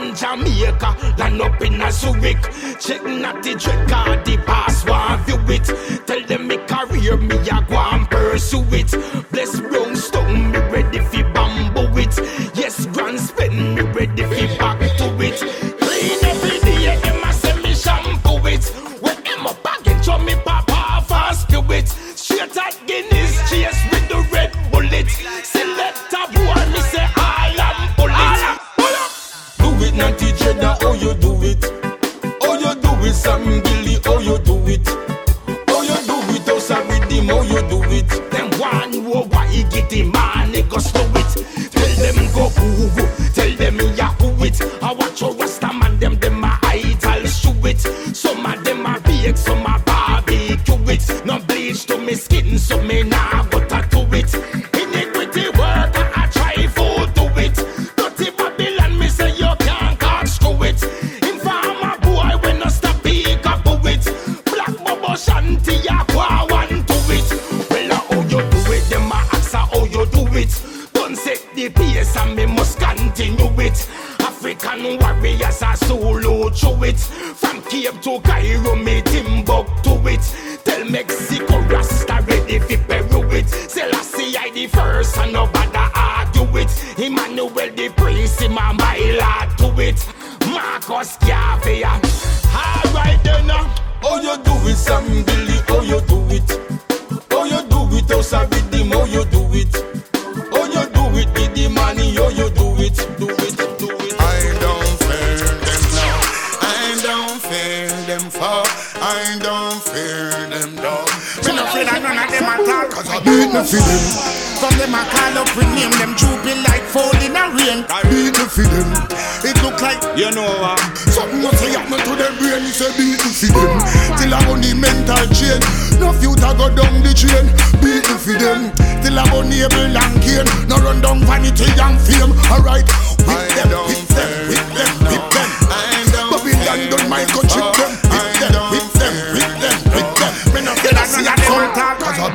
from 0.00 0.14
Jamaica, 0.14 1.14
land 1.18 1.40
up 1.42 1.60
in 1.62 1.80
a 1.80 1.92
Zurich. 1.92 2.42
Chicken 2.80 3.24
at 3.24 3.42
the 3.42 3.54
dread 3.54 3.88
you 31.00 31.14
do 31.14 31.38
it. 31.42 31.64
How 32.42 32.54
you 32.54 32.74
do 32.74 32.90
it, 33.08 33.14
Sam 33.14 33.44
Billy, 33.62 33.94
how 34.04 34.14
oh, 34.14 34.18
you 34.18 34.38
do 34.38 34.56
it. 34.66 35.09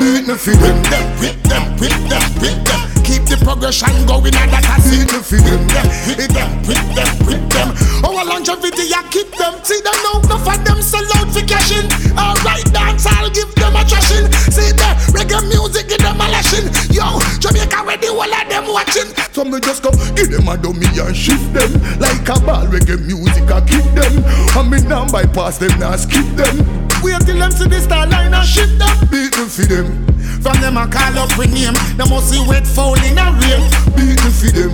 Beat 0.05 0.27
me 0.27 0.35
for 0.35 0.53
them. 0.53 0.77
With 1.17 1.41
them, 1.49 1.63
with 1.81 1.97
them, 2.09 2.25
with 2.37 2.59
them. 2.65 2.81
Keep 3.01 3.25
the 3.25 3.37
progression 3.41 3.93
going 4.05 4.33
and 4.37 4.51
that 4.53 4.65
I 4.65 4.77
see 4.81 5.05
me 5.05 5.19
for 5.21 5.41
them. 5.41 5.61
With 6.05 6.29
them, 6.29 6.49
with 6.69 6.85
them, 6.93 7.11
with 7.25 7.45
them. 7.49 7.69
Oh, 8.05 8.13
Our 8.13 8.25
longevity, 8.25 8.93
I 8.93 9.01
keep 9.09 9.33
them. 9.33 9.57
See 9.65 9.81
them 9.81 9.97
now, 10.05 10.21
no 10.29 10.37
for 10.37 10.57
them 10.61 10.81
sell 10.81 11.05
out 11.17 11.29
for 11.33 11.41
cashing. 11.45 11.89
Alright, 12.13 12.65
dance, 12.69 13.05
I'll 13.05 13.29
give 13.33 13.49
them 13.55 13.73
a 13.73 13.81
trashing. 13.81 14.29
See 14.53 14.73
the 14.73 14.89
reggae 15.17 15.41
music, 15.49 15.89
give 15.89 16.01
them 16.01 16.21
a 16.21 16.27
lashing. 16.29 16.69
Yo, 16.93 17.17
Jamaica, 17.41 17.81
the 17.97 18.09
whole 18.13 18.29
of 18.29 18.45
them 18.49 18.65
watching. 18.69 19.09
So 19.33 19.43
me 19.43 19.59
just 19.59 19.81
come, 19.81 19.97
give 20.13 20.29
them 20.29 20.47
a 20.47 20.57
dummy 20.57 20.85
and 21.01 21.15
shift 21.15 21.53
them. 21.53 21.71
Like 21.97 22.29
a 22.29 22.37
ball, 22.45 22.69
reggae 22.69 23.01
music, 23.01 23.49
I 23.49 23.61
keep 23.65 23.85
them. 23.97 24.21
And 24.53 24.69
me 24.69 24.81
now 24.85 25.09
bypass 25.09 25.57
them, 25.57 25.73
now 25.79 25.95
skip 25.95 26.25
them. 26.37 26.84
Wait 27.05 27.21
till 27.21 27.37
them 27.37 27.51
see 27.53 27.69
the 27.69 27.77
star 27.77 28.07
line 28.09 28.33
and 28.33 28.41
shift 28.41 28.81
them. 28.81 28.89
Beat 29.13 29.37
them 29.37 29.45
for 29.45 29.61
them. 29.69 29.85
From 30.41 30.57
them 30.57 30.73
I 30.73 30.89
call 30.89 31.13
up 31.21 31.37
with 31.37 31.53
name. 31.53 31.77
They 32.01 32.09
must 32.09 32.33
see 32.33 32.41
wet 32.49 32.65
fall 32.65 32.97
in 33.05 33.21
a 33.21 33.29
rain. 33.45 33.61
Beat 33.93 34.17
me 34.25 34.31
for 34.33 34.49
them. 34.49 34.73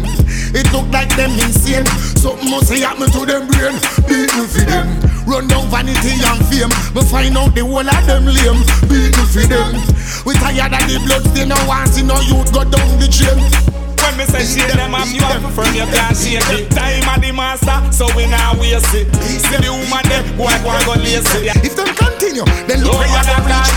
It 0.56 0.72
look 0.72 0.88
like 0.96 1.12
them 1.20 1.36
insane. 1.36 1.84
Something 2.16 2.48
must 2.48 2.72
happen 2.72 3.12
to 3.12 3.22
them 3.28 3.52
brain. 3.52 3.76
Beat 4.08 4.32
for 4.32 4.64
them. 4.64 4.88
Run 5.28 5.52
down 5.52 5.68
vanity 5.68 6.16
and 6.24 6.40
fame. 6.48 6.72
Me 6.96 7.04
find 7.04 7.36
out 7.36 7.52
the 7.52 7.68
whole 7.68 7.84
of 7.84 8.02
them 8.08 8.24
lame. 8.24 8.64
Beat 8.88 9.12
for 9.28 9.44
them. 9.44 9.76
We 10.24 10.34
tired 10.36 10.72
of 10.72 10.88
the 10.88 11.02
blood 11.04 11.24
They 11.36 11.46
no 11.46 11.56
want 11.68 11.90
see 11.90 12.04
no 12.04 12.16
youth 12.22 12.54
go 12.54 12.64
down 12.64 13.00
the 13.00 13.08
chain 13.12 13.81
when 14.12 14.28
me 14.28 14.44
say 14.44 14.68
them 14.68 14.96
up, 14.96 15.08
you 15.08 15.22
have 15.22 15.42
to 15.42 15.50
firm, 15.50 15.74
you 15.76 15.86
can't 15.88 16.16
shake 16.16 16.44
it. 16.52 16.70
Time 16.72 17.08
of 17.08 17.22
the 17.22 17.32
master, 17.32 17.80
so 17.92 18.08
we 18.16 18.28
now 18.28 18.54
waste 18.60 18.94
it. 18.94 19.08
See 19.24 19.58
the 19.58 19.72
woman 19.72 20.04
there, 20.08 20.24
boy, 20.36 20.52
go 20.64 20.72
and 20.72 20.86
go 20.86 20.96
lazy. 21.00 21.48
If 21.64 21.76
them 21.76 21.92
continue, 21.96 22.46
then 22.68 22.84
look 22.84 23.00
where 23.00 23.08
you 23.08 23.22
gonna 23.24 23.48
reach 23.48 23.72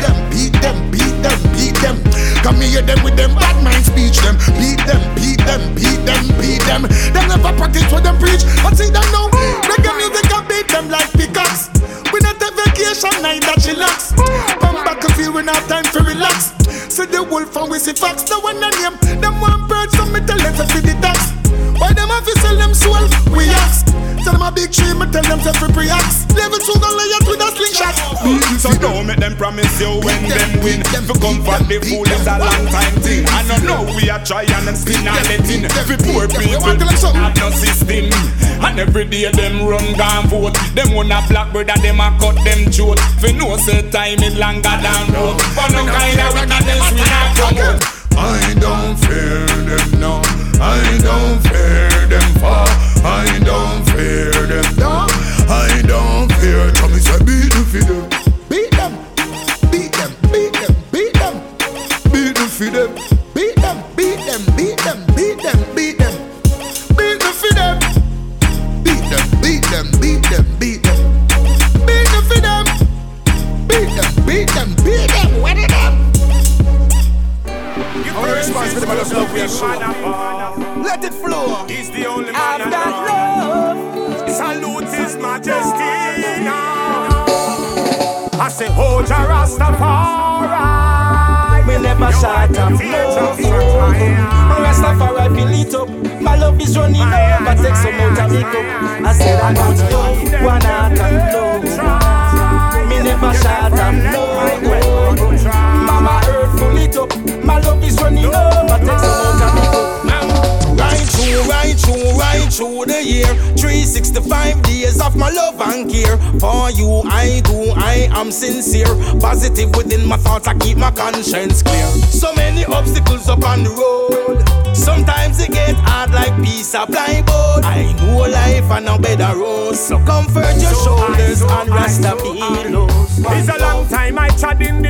them. 0.00 0.16
Beat 0.32 0.52
them, 0.60 0.76
beat 0.90 1.16
them, 1.20 1.36
beat 1.36 1.36
them, 1.36 1.38
beat 1.52 1.76
them. 1.80 1.96
Come 2.42 2.60
here 2.60 2.82
them 2.82 3.02
with 3.04 3.16
them 3.16 3.34
bad 3.34 3.56
mind 3.64 3.84
speech 3.84 4.18
them. 4.24 4.36
Beat 4.56 4.80
them, 4.86 5.02
beat 5.16 5.40
them, 5.44 5.62
beat 5.74 6.00
them, 6.06 6.22
beat 6.40 6.62
them. 6.64 6.82
They 7.12 7.24
never 7.28 7.52
practice 7.56 7.86
what 7.92 8.04
them 8.04 8.16
preach. 8.18 8.44
But 8.62 8.76
see 8.76 8.88
them 8.88 9.04
now, 9.12 9.28
reggae 9.66 9.92
music 9.96 10.24
can 10.30 10.42
beat 10.48 10.68
them 10.68 10.88
like 10.88 11.10
pickaxe. 11.12 11.68
We 12.12 12.20
not 12.20 12.40
a 12.42 12.50
vacation 12.54 13.14
that 13.22 13.58
chillax. 13.58 14.14
Come 14.60 14.84
back 14.84 15.02
and 15.04 15.14
feel 15.14 15.32
we 15.32 15.42
not 15.42 15.62
time 15.68 15.84
to 15.92 16.00
relax. 16.02 16.52
See 16.92 17.06
the 17.06 17.22
wolf 17.22 17.56
and 17.56 17.70
we 17.70 17.78
see 17.78 17.92
facts. 17.92 18.24
The 18.24 18.38
one 18.40 18.60
name, 18.60 19.20
them 19.20 19.40
one 19.40 19.66
bird, 19.68 19.90
so 19.90 20.06
me 20.06 20.20
tell 20.20 20.38
them 20.38 20.54
to 20.54 20.66
feed 20.72 20.84
the 20.84 20.94
tax. 21.00 21.45
Why 21.78 21.92
them 21.92 22.08
have 22.08 22.24
to 22.24 22.34
sell 22.40 22.56
them 22.56 22.74
soul? 22.74 23.04
We 23.36 23.48
ask. 23.50 23.86
Tell 24.24 24.34
them 24.34 24.42
a 24.42 24.50
big 24.50 24.72
tree, 24.72 24.90
me 24.94 25.06
tell 25.12 25.22
them 25.22 25.38
to 25.46 25.52
free 25.54 25.72
pre-ax. 25.72 26.26
Level 26.34 26.58
two 26.58 26.74
gonna 26.80 26.98
lay 26.98 27.14
it 27.14 27.24
with 27.28 27.38
a 27.38 27.48
slingshot. 27.54 27.94
Mm, 28.26 28.58
so 28.58 28.70
don't 28.82 29.06
make 29.06 29.18
them 29.22 29.36
promise 29.36 29.78
you 29.80 30.02
when 30.02 30.18
them 30.26 30.50
win. 30.64 30.82
For 31.06 31.14
comfort 31.22 31.68
the 31.70 31.78
fool 31.86 32.02
is 32.10 32.26
a 32.26 32.34
long 32.42 32.66
time 32.74 32.96
thing. 33.06 33.22
I 33.30 33.46
don't 33.46 33.62
know 33.62 33.86
we 33.94 34.10
are 34.10 34.18
trying 34.24 34.50
and 34.50 34.76
spin 34.76 35.06
and 35.06 35.22
letting. 35.30 35.62
For 35.70 35.96
poor 36.02 36.26
people 36.26 36.74
have 37.14 37.36
no 37.38 37.50
system. 37.54 38.10
And 38.58 38.80
every 38.80 39.04
day 39.04 39.30
them 39.30 39.62
run 39.68 39.94
down 39.94 40.26
vote. 40.26 40.58
Them 40.74 40.90
wanna 40.92 41.22
black 41.28 41.52
brother, 41.52 41.78
them 41.78 42.00
a 42.00 42.10
cut 42.18 42.34
them 42.42 42.66
throat. 42.72 42.98
For 43.22 43.30
no 43.30 43.56
say 43.62 43.88
time 43.90 44.18
is 44.26 44.34
longer 44.34 44.74
than 44.82 45.12
road. 45.14 45.38
But 45.54 45.70
no 45.70 45.86
kind 45.86 46.18
of 46.18 46.34
wickedness 46.34 46.34
we 46.34 46.45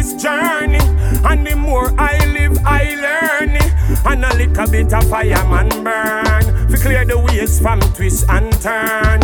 this 0.07 0.23
journey, 0.23 0.79
and 1.25 1.47
the 1.47 1.57
more 1.57 1.93
I 1.99 2.19
live, 2.27 2.59
I 2.65 2.95
learn. 2.95 3.57
And 4.05 4.25
a 4.25 4.35
little 4.37 4.71
bit 4.71 4.93
of 4.93 5.09
fireman 5.09 5.69
burn, 5.83 6.71
to 6.71 6.77
clear 6.77 7.05
the 7.05 7.19
ways 7.19 7.61
from 7.61 7.81
twist 7.95 8.25
and 8.29 8.53
turn. 8.61 9.21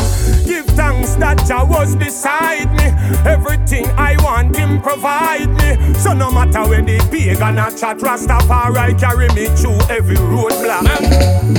Give 0.46 0.64
thanks 0.74 1.14
that 1.16 1.44
Jah 1.46 1.64
was 1.64 1.94
beside 1.96 2.72
me. 2.74 2.86
Everything 3.28 3.86
I 3.96 4.16
want, 4.22 4.56
Him 4.56 4.80
provide 4.80 5.50
me. 5.50 5.94
So 5.94 6.12
no 6.14 6.30
matter 6.30 6.68
where 6.68 6.82
the 6.82 6.98
pagan 7.10 7.58
a 7.58 7.70
chat, 7.76 7.98
Rastafari 7.98 8.98
carry 8.98 9.28
me 9.28 9.46
through 9.56 9.80
every 9.88 10.16
roadblock. 10.16 10.86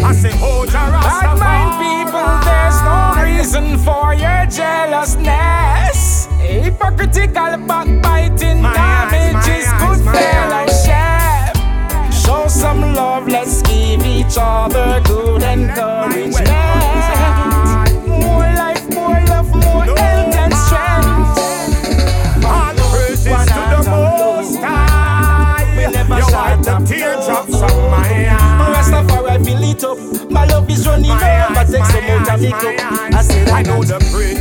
I 0.03 0.13
say, 0.13 0.32
oh 0.41 0.65
Jah 0.65 0.91
Bad 0.91 1.39
mind 1.39 1.71
Rastafari. 1.71 2.05
people, 2.05 2.30
there's 2.47 2.80
no 2.84 2.97
reason 3.24 3.78
for 3.80 4.13
your 4.13 4.45
jealousness. 4.47 5.43
Hypocritical 6.74 7.57
backbiting 7.67 8.63
damages 8.63 9.69
good 9.80 10.01
fair 10.11 10.49
like 10.49 10.69
chef. 10.69 11.55
Show 12.11 12.47
some 12.47 12.95
love, 12.95 13.28
let's 13.28 13.61
give 13.61 14.03
each 14.03 14.38
other 14.39 14.99
good 15.05 15.43
encouragement. 15.43 16.49
More 18.07 18.49
life, 18.57 18.89
more 18.89 19.21
love, 19.28 19.51
more 19.53 19.86
health 19.86 20.36
and 20.36 20.53
strength. 20.53 21.38
All 22.43 22.74
praises 22.89 23.45
to 23.45 23.61
the 23.69 23.82
Most 23.89 24.57
High. 24.59 25.61
You 25.78 26.26
wipe 26.34 26.61
the 26.63 26.86
teardrops 26.88 27.59
from 27.59 27.91
my 27.91 28.30
eyes. 28.32 28.89
Rastafari 28.89 29.45
fill 29.45 29.63
it 29.63 29.84
up. 29.84 30.32
My 30.32 30.45
love 30.45 30.69
is 30.71 30.88
running 30.88 31.11
over. 31.11 31.65
Take 31.71 31.86
some 31.86 32.03
out 32.03 32.30
of 32.34 32.41
me 32.41 32.49
cup. 32.51 33.13
I 33.13 33.21
said 33.21 33.49
I 33.49 33.61
know 33.61 33.84
the 33.84 33.99
pray 34.11 34.34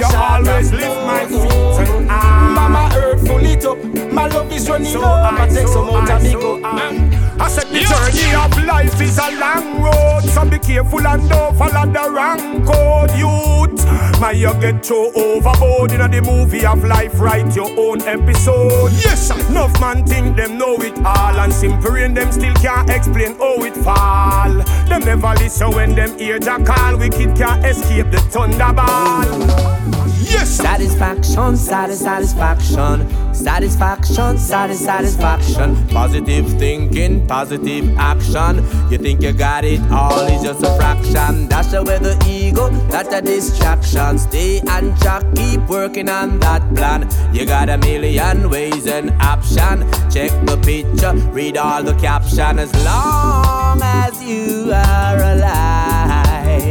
You 0.00 0.16
always 0.16 0.72
lift 0.72 0.96
my 1.06 1.26
feet 1.26 1.88
and 1.88 2.10
I. 2.10 2.54
Mama 2.54 2.90
earth 2.96 3.26
full 3.26 3.44
it 3.44 3.64
up. 3.64 3.78
My 4.12 4.26
love 4.26 4.52
is 4.52 4.68
running 4.68 4.92
So 4.92 4.98
over. 4.98 5.08
I, 5.08 5.48
Take 5.48 5.68
some 5.68 5.86
so 5.86 5.96
out 5.96 6.10
I, 6.10 6.16
of 6.16 6.22
me 6.22 6.32
so 6.32 6.60
cup. 6.60 7.21
I. 7.38 7.52
Said 7.52 7.68
the 7.68 7.80
journey 7.80 8.34
of 8.34 8.64
life 8.64 8.98
is 8.98 9.18
a 9.18 9.30
long 9.38 9.82
road, 9.82 10.22
so 10.22 10.48
be 10.48 10.58
careful 10.58 11.06
and 11.06 11.28
don't 11.28 11.54
follow 11.54 11.84
the 11.84 12.10
wrong 12.10 12.64
code, 12.64 13.10
youth. 13.12 13.84
My 14.22 14.30
you 14.32 14.54
get 14.58 14.82
too 14.82 15.12
overboard 15.14 15.92
in 15.92 16.10
the 16.10 16.22
movie 16.22 16.64
of 16.64 16.82
life, 16.82 17.20
write 17.20 17.54
your 17.54 17.68
own 17.78 18.00
episode. 18.02 18.92
Yes, 18.92 19.28
sir. 19.28 19.38
Enough 19.50 19.78
man 19.82 20.06
think 20.06 20.34
them 20.36 20.56
know 20.56 20.76
it 20.76 20.96
all, 21.04 21.38
and 21.38 21.52
simple 21.52 21.94
in 21.96 22.14
them 22.14 22.32
still 22.32 22.54
can't 22.54 22.88
explain 22.88 23.36
how 23.36 23.62
it 23.62 23.76
fall. 23.76 24.52
Them 24.88 25.04
never 25.04 25.34
listen 25.34 25.72
when 25.72 25.94
them 25.94 26.18
hear 26.18 26.38
Jah 26.38 26.58
call. 26.64 26.96
Wicked 26.96 27.36
can't 27.36 27.62
escape 27.66 28.10
the 28.10 28.18
thunderball. 28.32 30.11
Yes. 30.24 30.50
Satisfaction, 30.50 31.56
satisfaction, 31.56 33.34
satisfaction, 33.34 34.38
satisfaction. 34.38 35.86
Positive 35.88 36.46
thinking, 36.58 37.26
positive 37.26 37.96
action. 37.98 38.56
You 38.90 38.98
think 38.98 39.22
you 39.22 39.32
got 39.32 39.64
it 39.64 39.80
all, 39.90 40.26
it's 40.26 40.42
just 40.42 40.62
a 40.62 40.76
fraction. 40.76 41.48
Dash 41.48 41.72
away 41.72 41.98
the 41.98 42.16
ego, 42.28 42.70
that's 42.88 43.12
a 43.12 43.20
distraction. 43.20 44.18
Stay 44.18 44.60
on 44.60 44.94
track, 44.98 45.24
keep 45.34 45.60
working 45.68 46.08
on 46.08 46.38
that 46.40 46.62
plan. 46.74 47.08
You 47.34 47.44
got 47.46 47.68
a 47.68 47.78
million 47.78 48.48
ways 48.50 48.86
and 48.86 49.10
option. 49.22 49.90
Check 50.10 50.30
the 50.46 50.56
picture, 50.62 51.14
read 51.32 51.56
all 51.56 51.82
the 51.82 51.94
caption. 51.94 52.58
As 52.58 52.72
long 52.84 53.80
as 53.82 54.22
you 54.22 54.70
are 54.72 55.16
alive, 55.16 56.62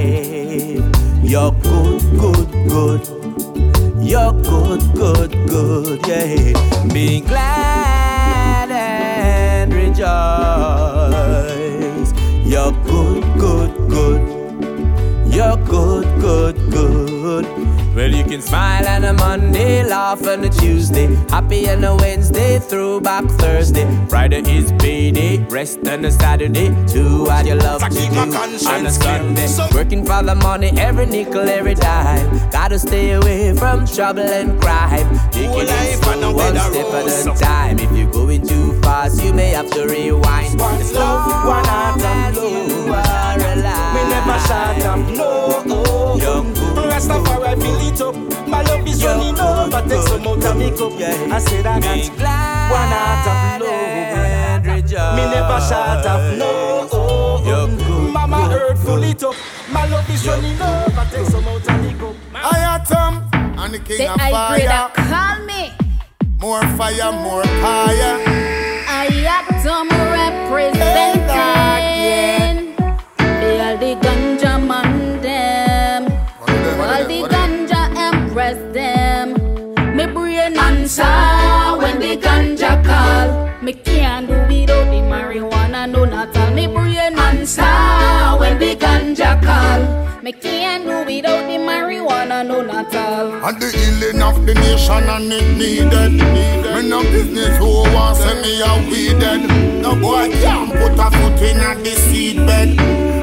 you're 1.24 1.52
good, 1.52 2.02
good, 2.20 2.52
good. 2.70 3.21
You're 4.02 4.34
good, 4.34 4.82
good, 4.96 5.32
good, 5.48 6.08
yeah. 6.08 6.54
Be 6.92 7.22
glad 7.22 8.70
and 8.72 9.74
rejoice. 9.74 10.02
You're 12.44 12.72
good, 12.84 13.24
good, 13.40 13.72
good. 13.90 14.22
You're 15.34 15.58
good, 15.58 16.20
good, 16.20 16.72
good. 16.72 17.46
Well, 17.94 18.10
you 18.10 18.24
can 18.24 18.42
smile 18.42 18.88
on 18.88 19.04
a 19.04 19.12
Monday, 19.12 19.84
laugh 19.84 20.26
on 20.26 20.46
a 20.46 20.50
Tuesday, 20.50 21.14
happy 21.30 21.70
on 21.70 21.84
a 21.84 21.94
Wednesday, 21.98 22.58
throwback 22.58 23.26
Thursday. 23.32 23.86
Friday 24.08 24.42
is 24.50 24.72
payday, 24.80 25.40
rest 25.50 25.86
on 25.86 26.06
a 26.06 26.12
Saturday. 26.12 26.70
Do 26.86 27.24
what 27.24 27.46
you 27.46 27.56
love 27.56 27.82
to 27.82 27.90
do 27.90 28.18
on 28.18 28.86
a 28.86 28.90
Sunday. 28.90 29.48
Working 29.76 30.06
for 30.06 30.24
the 30.24 30.36
money, 30.36 30.72
every 30.78 31.06
nickel, 31.06 31.50
every 31.50 31.74
dime. 31.76 32.50
Gotta 32.50 32.80
stay 32.80 33.12
away 33.12 33.54
from 33.56 33.86
trouble 33.86 34.22
and 34.22 34.60
crime. 34.62 35.10
Take 35.32 35.50
it 35.52 35.70
easy, 35.70 36.34
one 36.34 36.58
step 36.58 36.86
at 36.94 37.28
a 37.28 37.40
time. 37.44 37.78
If 37.78 37.92
you're 37.92 38.10
going 38.10 38.48
too 38.48 38.80
fast, 38.82 39.22
you 39.22 39.34
may 39.34 39.50
have 39.50 39.70
to 39.72 39.86
rewind. 39.86 40.58
One 40.58 40.94
love, 40.94 41.46
one 41.46 41.66
heart 41.66 42.02
and 42.02 42.38
alive. 42.38 43.94
Me 43.96 44.10
never 44.10 44.40
shut 44.48 44.86
up, 44.86 45.00
no. 45.10 46.61
Rastafari 47.02 47.60
fill 47.62 47.82
it 47.88 48.02
up. 48.02 48.48
My 48.48 48.62
love 48.62 48.88
is 48.88 49.04
running 49.04 49.40
over. 49.40 49.82
Take 49.90 50.08
some 50.08 50.28
out 50.28 50.46
of 50.46 50.58
me 50.58 50.70
cup. 50.70 50.94
I 51.32 51.40
said 51.40 51.66
I 51.66 51.80
got 51.80 52.10
one 52.70 52.92
heart 52.94 53.28
of 53.28 53.68
love. 53.68 55.16
Me 55.16 55.24
never 55.32 55.60
shut 55.62 56.06
up, 56.06 56.38
no. 56.38 56.88
Oh, 56.92 57.64
um, 57.64 58.14
Mama 58.14 58.50
earth 58.54 58.84
full 58.84 59.02
it 59.04 59.24
up. 59.24 59.36
My 59.72 59.88
love 59.88 60.08
is 60.12 60.28
running 60.28 60.62
over. 60.62 61.08
Take 61.12 61.26
some 61.26 61.46
out 61.46 61.68
of 61.68 61.82
me 61.84 61.94
cup. 61.98 62.16
I 62.36 62.80
atom 62.80 63.28
and 63.34 63.74
the 63.74 63.80
king 63.80 63.98
Say 63.98 64.08
of 64.08 64.18
fire. 64.20 64.92
call 64.94 65.46
me. 65.46 65.72
More 66.40 66.62
fire, 66.78 67.12
more 67.12 67.44
fire. 67.44 68.18
I 68.88 69.08
atom 69.26 69.90
representing. 69.90 71.61
Me 83.62 83.74
can't 83.74 84.28
do 84.28 84.34
without 84.34 84.86
the 84.86 85.02
marijuana, 85.06 85.88
no 85.88 86.04
not 86.04 86.36
all. 86.36 86.52
Me 86.52 86.66
brain 86.66 86.98
answer 86.98 87.62
when 88.40 88.58
the 88.58 88.76
ganja 88.76 89.40
call. 89.44 90.24
Me 90.24 90.32
can't 90.32 90.84
do 90.84 91.06
without 91.06 91.46
the 91.46 91.58
marijuana, 91.62 92.44
no 92.44 92.64
not 92.64 92.96
all. 92.96 93.28
And 93.46 93.62
the 93.62 93.70
healing 93.70 94.22
of 94.24 94.44
the 94.48 94.56
nation 94.56 95.04
and 95.04 95.32
it 95.32 95.58
needed. 95.60 96.14
Me 96.74 96.90
no 96.90 97.04
business 97.04 97.56
who 97.60 97.84
want 97.94 98.18
say 98.18 98.34
me 98.42 98.62
a 98.62 98.72
weeded. 98.90 99.48
No 99.84 99.94
boy 99.94 100.32
can't 100.42 100.72
put 100.72 100.98
a 100.98 101.12
foot 101.12 101.42
in 101.46 101.60
a 101.62 101.76
the 101.84 101.92
seed 102.10 102.38
bed. 102.48 102.76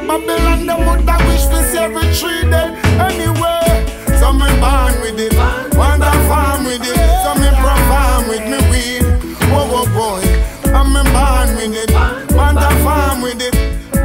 Babylon 0.06 0.66
the 0.66 0.78
mother 0.78 1.18
wish 1.26 1.46
to 1.46 1.58
see 1.68 1.78
every 1.78 2.06
tree 2.14 2.48
dead. 2.48 2.78
Anyway, 3.10 3.74
so 4.20 4.32
me 4.32 4.46
born 4.62 4.94
with 5.02 5.18
it. 5.18 5.34
Want 5.76 6.04
a 6.04 6.12
farm 6.30 6.62
with 6.62 6.86
it. 6.86 6.96
So 7.24 7.34
me 7.42 7.50
perform 7.58 8.28
with 8.28 8.46
me 8.46 8.58
weed. 8.70 9.04
Whoa, 9.50 9.66
whoa, 9.66 10.20
boy. 10.20 10.27
I'm 10.74 10.92
me 10.92 11.02
born 11.14 11.48
with 11.56 11.76
it. 11.82 11.90
Want 12.36 12.58
a 12.58 12.70
farm 12.84 13.22
with 13.22 13.40
it. 13.40 13.54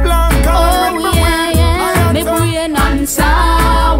Blank 0.02 0.44
Oh 0.46 1.12
yeah, 1.14 1.50
yeah. 1.50 2.12
Me 2.12 2.22
brain 2.22 2.76
answer 2.76 3.22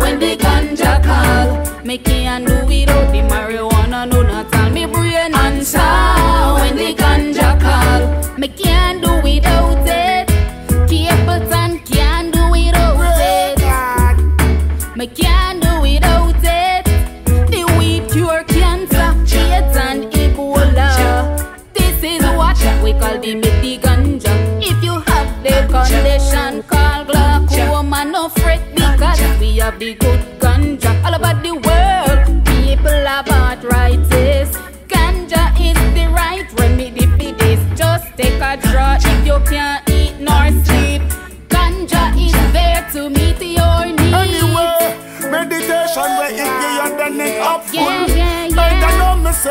when 0.01 0.19
the 0.19 0.37
ganja 0.37 1.03
call. 1.03 1.85
Me 1.85 1.99
can't 1.99 2.47
do 2.47 2.55
without 2.67 3.13
the 3.13 3.21
marijuana, 3.31 4.11
no 4.11 4.23
not 4.23 4.55
all. 4.55 4.71
Me 4.71 4.87
brain 4.87 5.35
answer 5.35 5.79
when 6.59 6.77
the 6.77 6.95
ganja 6.95 7.61
call. 7.61 8.39
Me 8.39 8.49
can't 8.49 9.04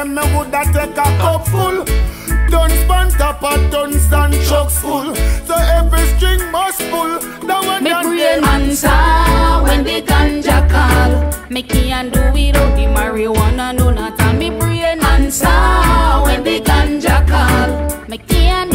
I 0.03 0.05
me 0.05 0.21
woulda 0.35 0.63
take 0.73 0.97
a 0.97 1.07
cup 1.21 1.47
full. 1.47 1.85
Tons 2.51 2.83
pan 2.89 3.09
top 3.11 3.41
of 3.41 3.71
tons 3.71 4.11
and 4.11 4.33
chucks 4.47 4.77
full. 4.81 5.15
So 5.47 5.55
every 5.55 6.05
string 6.17 6.51
must 6.51 6.81
pull. 6.91 7.19
That 7.47 7.63
one 7.63 7.83
Me 7.85 7.91
brain 8.03 8.43
answer 8.43 8.89
when 9.63 9.85
the 9.85 10.01
ganja 10.01 10.59
call. 10.69 11.49
Me 11.49 11.63
can't 11.63 12.13
do 12.13 12.19
without 12.33 12.75
the 12.75 12.85
marijuana, 12.95 13.73
no 13.77 13.91
not. 13.91 14.19
Me 14.35 14.49
brain 14.49 14.99
answer 15.01 15.47
when 16.25 16.43
the 16.43 16.59
ganja 16.59 17.25
call. 17.25 18.09
Me 18.09 18.17
can't 18.17 18.72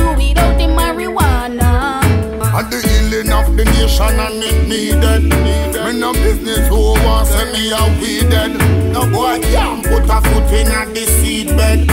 And 2.71 2.83
the 2.83 2.89
healing 2.89 3.33
of 3.33 3.57
the 3.57 3.65
nation 3.65 4.21
and 4.21 4.45
it 4.45 4.69
needed. 4.69 5.23
Me 5.33 5.99
no 5.99 6.13
business 6.13 6.69
who 6.69 6.93
want 7.01 7.27
say 7.27 7.51
me 7.53 7.73
a 7.73 7.81
weeded. 7.97 8.61
No 8.93 9.09
boy 9.09 9.41
can't 9.41 9.83
put 9.85 10.05
a 10.05 10.21
foot 10.21 10.53
in 10.53 10.69
a 10.69 10.85
the 10.93 11.07
seed 11.17 11.49
bed. 11.57 11.87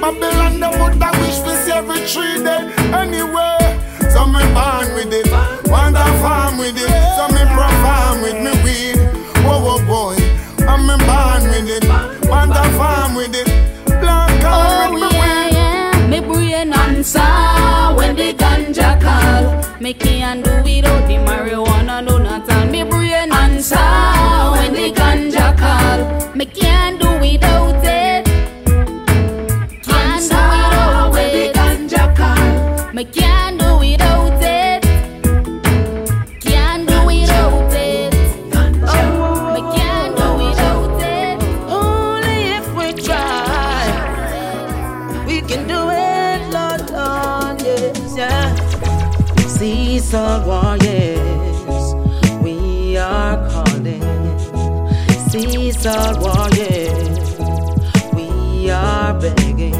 Babylon 0.00 0.60
the 0.60 0.68
mother 0.76 1.18
wish 1.20 1.38
to 1.40 1.56
see 1.64 1.72
every 1.72 2.04
tree 2.04 2.44
dead. 2.44 2.68
Anyway, 2.92 3.80
so 4.12 4.26
me 4.26 4.44
born 4.52 4.92
with 4.92 5.12
it. 5.16 5.32
Want 5.70 5.96
a 5.96 6.04
farm 6.20 6.58
with 6.58 6.76
it. 6.76 6.92
So 7.16 7.24
me 7.32 7.42
perform 7.48 8.20
with 8.20 8.36
me 8.44 8.52
weed. 8.64 8.98
Whoa, 9.48 9.64
whoa, 9.64 9.80
boy. 9.88 10.16
I'm 10.68 10.84
me 10.84 10.96
born 11.08 11.42
with 11.48 11.72
it. 11.72 11.84
Want 12.28 12.52
a 12.52 12.68
farm 12.76 13.14
with 13.14 13.34
it. 13.34 13.48
Black 14.00 14.28
Oh 14.44 14.84
and 14.84 14.92
with 14.92 15.02
me 15.04 15.08
yeah, 15.16 15.44
weed. 15.46 15.54
yeah. 15.56 16.06
Me 16.08 16.20
brain 16.20 16.72
answer 16.74 17.16
when 17.16 17.16
the 17.16 17.16
ganja 17.16 17.48
call. 17.48 17.57
Me 19.88 19.94
can't 19.94 20.44
do 20.44 20.50
without 20.64 21.08
the 21.08 21.14
marijuana, 21.14 22.04
no 22.04 22.18
not 22.18 22.46
all. 22.52 22.66
Me 22.66 22.82
brain 22.82 23.32
answer 23.32 24.17
Seesaw 49.98 50.46
warriors, 50.46 51.94
we 52.40 52.96
are 52.96 53.36
calling. 53.50 54.00
Seesaw 55.28 56.20
warriors, 56.20 57.18
we 58.14 58.70
are 58.70 59.12
begging. 59.20 59.74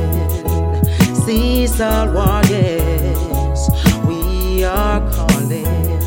Seesaw 1.24 2.12
warriors, 2.12 3.70
we 4.08 4.64
are 4.64 5.00
calling. 5.12 6.00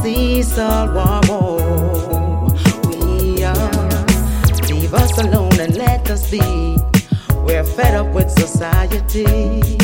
Seesaw 0.00 0.94
warriors, 0.94 2.52
we 2.86 3.42
are. 3.42 4.06
The 4.68 4.88
us 6.10 6.30
be. 6.30 6.78
We're 7.44 7.64
fed 7.64 7.96
up 7.96 8.14
with 8.14 8.30
society. 8.30 9.76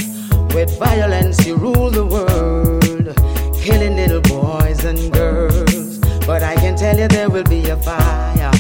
With 0.55 0.79
violence, 0.79 1.47
you 1.47 1.57
rule 1.57 1.91
the 1.91 2.05
world, 2.05 2.82
killing 3.63 3.95
little 3.95 4.21
boys 4.23 4.85
and 4.85 5.13
girls. 5.13 5.99
But 6.27 6.43
I 6.43 6.57
can 6.57 6.77
tell 6.77 6.99
you 6.99 7.07
there 7.07 7.31
will 7.31 7.45
be 7.45 7.69
a 7.71 7.77
fire 7.77 8.53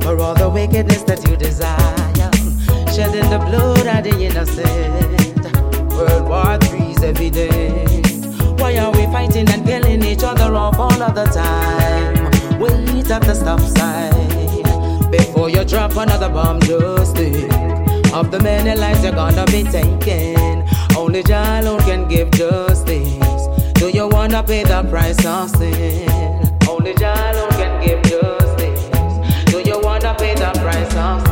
for 0.00 0.18
all 0.18 0.34
the 0.34 0.48
wickedness 0.48 1.02
that 1.02 1.28
you 1.28 1.36
desire, 1.36 2.32
shedding 2.94 3.28
the 3.28 3.38
blood 3.38 3.86
of 3.86 4.04
the 4.04 4.14
innocent. 4.24 5.36
World 5.92 6.28
War 6.28 6.58
Three's 6.58 7.02
evident. 7.02 8.60
Why 8.60 8.78
are 8.78 8.92
we 8.92 9.04
fighting 9.06 9.48
and 9.50 9.64
killing 9.64 10.02
each 10.02 10.24
other 10.24 10.54
off 10.54 10.78
all 10.78 11.02
of 11.02 11.14
the 11.14 11.26
time? 11.26 12.58
Wait 12.58 13.10
at 13.10 13.22
the 13.22 13.34
stop 13.34 13.60
sign 13.60 15.10
before 15.10 15.50
you 15.50 15.64
drop 15.64 15.94
another 15.96 16.30
bomb. 16.30 16.60
Just 16.60 17.16
think 17.16 17.52
of 18.14 18.30
the 18.30 18.40
many 18.42 18.74
lives 18.74 19.04
you're 19.04 19.12
gonna 19.12 19.44
be 19.46 19.64
taking. 19.64 20.66
Only 20.96 21.22
Jah 21.22 21.60
alone 21.60 21.80
can 21.80 22.08
give 22.08 22.30
justice. 22.30 23.25
Do 23.86 23.92
you 23.92 24.08
wanna 24.08 24.42
pay 24.42 24.64
the 24.64 24.82
price 24.90 25.24
of 25.24 25.48
sin? 25.48 26.08
Only 26.68 26.92
Jah 26.94 27.14
alone 27.30 27.50
can 27.50 27.80
give 27.86 28.02
justice. 28.02 28.82
Do 29.44 29.60
you 29.60 29.78
wanna 29.80 30.12
pay 30.18 30.34
the 30.34 30.50
price 30.58 30.92
of 30.96 31.22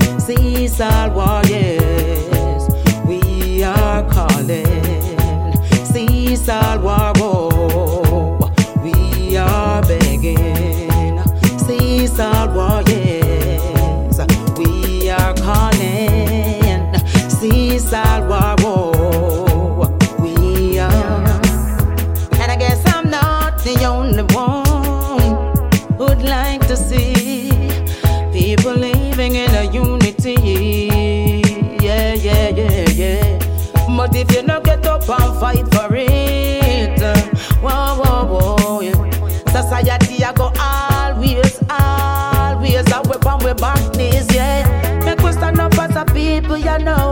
sin? 0.00 0.18
Cease 0.18 0.80
all 0.80 1.10
war, 1.10 1.42
yes, 1.44 2.68
we 3.06 3.62
are 3.62 4.02
calling. 4.10 4.66
Cease 5.86 6.48
all 6.48 6.80
war, 6.80 7.12
people, 46.54 46.72
you 46.72 46.84
know. 46.84 47.03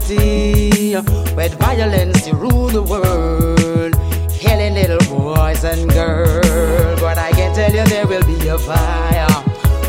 Society, 0.00 0.96
with 1.36 1.54
violence 1.58 2.26
you 2.26 2.34
rule 2.34 2.68
the 2.68 2.82
world, 2.82 3.92
killing 4.30 4.74
little 4.74 4.98
boys 5.08 5.64
and 5.64 5.90
girls. 5.90 7.00
But 7.00 7.18
I 7.18 7.30
can 7.32 7.54
tell 7.54 7.72
you 7.72 7.84
there 7.84 8.06
will 8.06 8.24
be 8.24 8.48
a 8.48 8.58
fire 8.58 9.26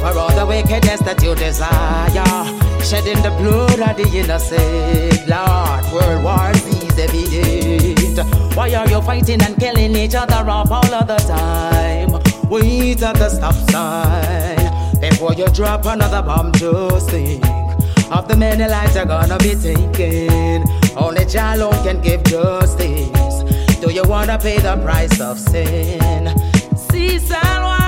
for 0.02 0.18
all 0.18 0.32
the 0.36 0.46
wickedness 0.46 1.00
that 1.02 1.22
you 1.24 1.36
desire, 1.36 2.46
shedding 2.84 3.22
the 3.22 3.32
blood 3.40 3.80
of 3.80 3.98
the 3.98 4.18
innocent. 4.18 5.28
Lord, 5.28 5.84
World 5.94 6.24
War 6.24 6.54
Z 6.54 6.88
is 6.88 7.00
evident. 7.00 8.56
Why 8.56 8.74
are 8.76 8.90
you 8.90 9.02
fighting 9.02 9.42
and 9.42 9.58
killing 9.58 9.96
each 9.96 10.16
other 10.16 10.50
off 10.50 10.72
all 10.72 10.94
of 10.94 11.08
the 11.08 11.18
time? 11.18 12.22
Wait 12.50 13.02
at 13.02 13.16
the 13.16 13.30
stop 13.30 13.56
sign 13.72 15.00
before 15.00 15.34
you 15.34 15.48
drop 15.48 15.86
another 15.86 16.22
bomb. 16.22 16.52
Just 16.54 17.10
think 17.10 17.44
of 18.14 18.28
the 18.28 18.36
many 18.36 18.68
lives 18.68 18.96
are 18.96 19.06
gonna 19.06 19.38
be 19.40 19.56
taken. 19.56 20.64
Only 20.96 21.26
Jah 21.26 21.56
alone 21.56 21.84
can 21.84 22.00
give 22.02 22.24
justice. 22.24 23.44
Do 23.82 23.92
you 23.92 24.04
wanna 24.04 24.38
pay 24.38 24.60
the 24.60 24.78
price 24.84 25.20
of 25.20 25.40
sin? 25.40 26.24
See 26.76 27.18
salva 27.20 27.83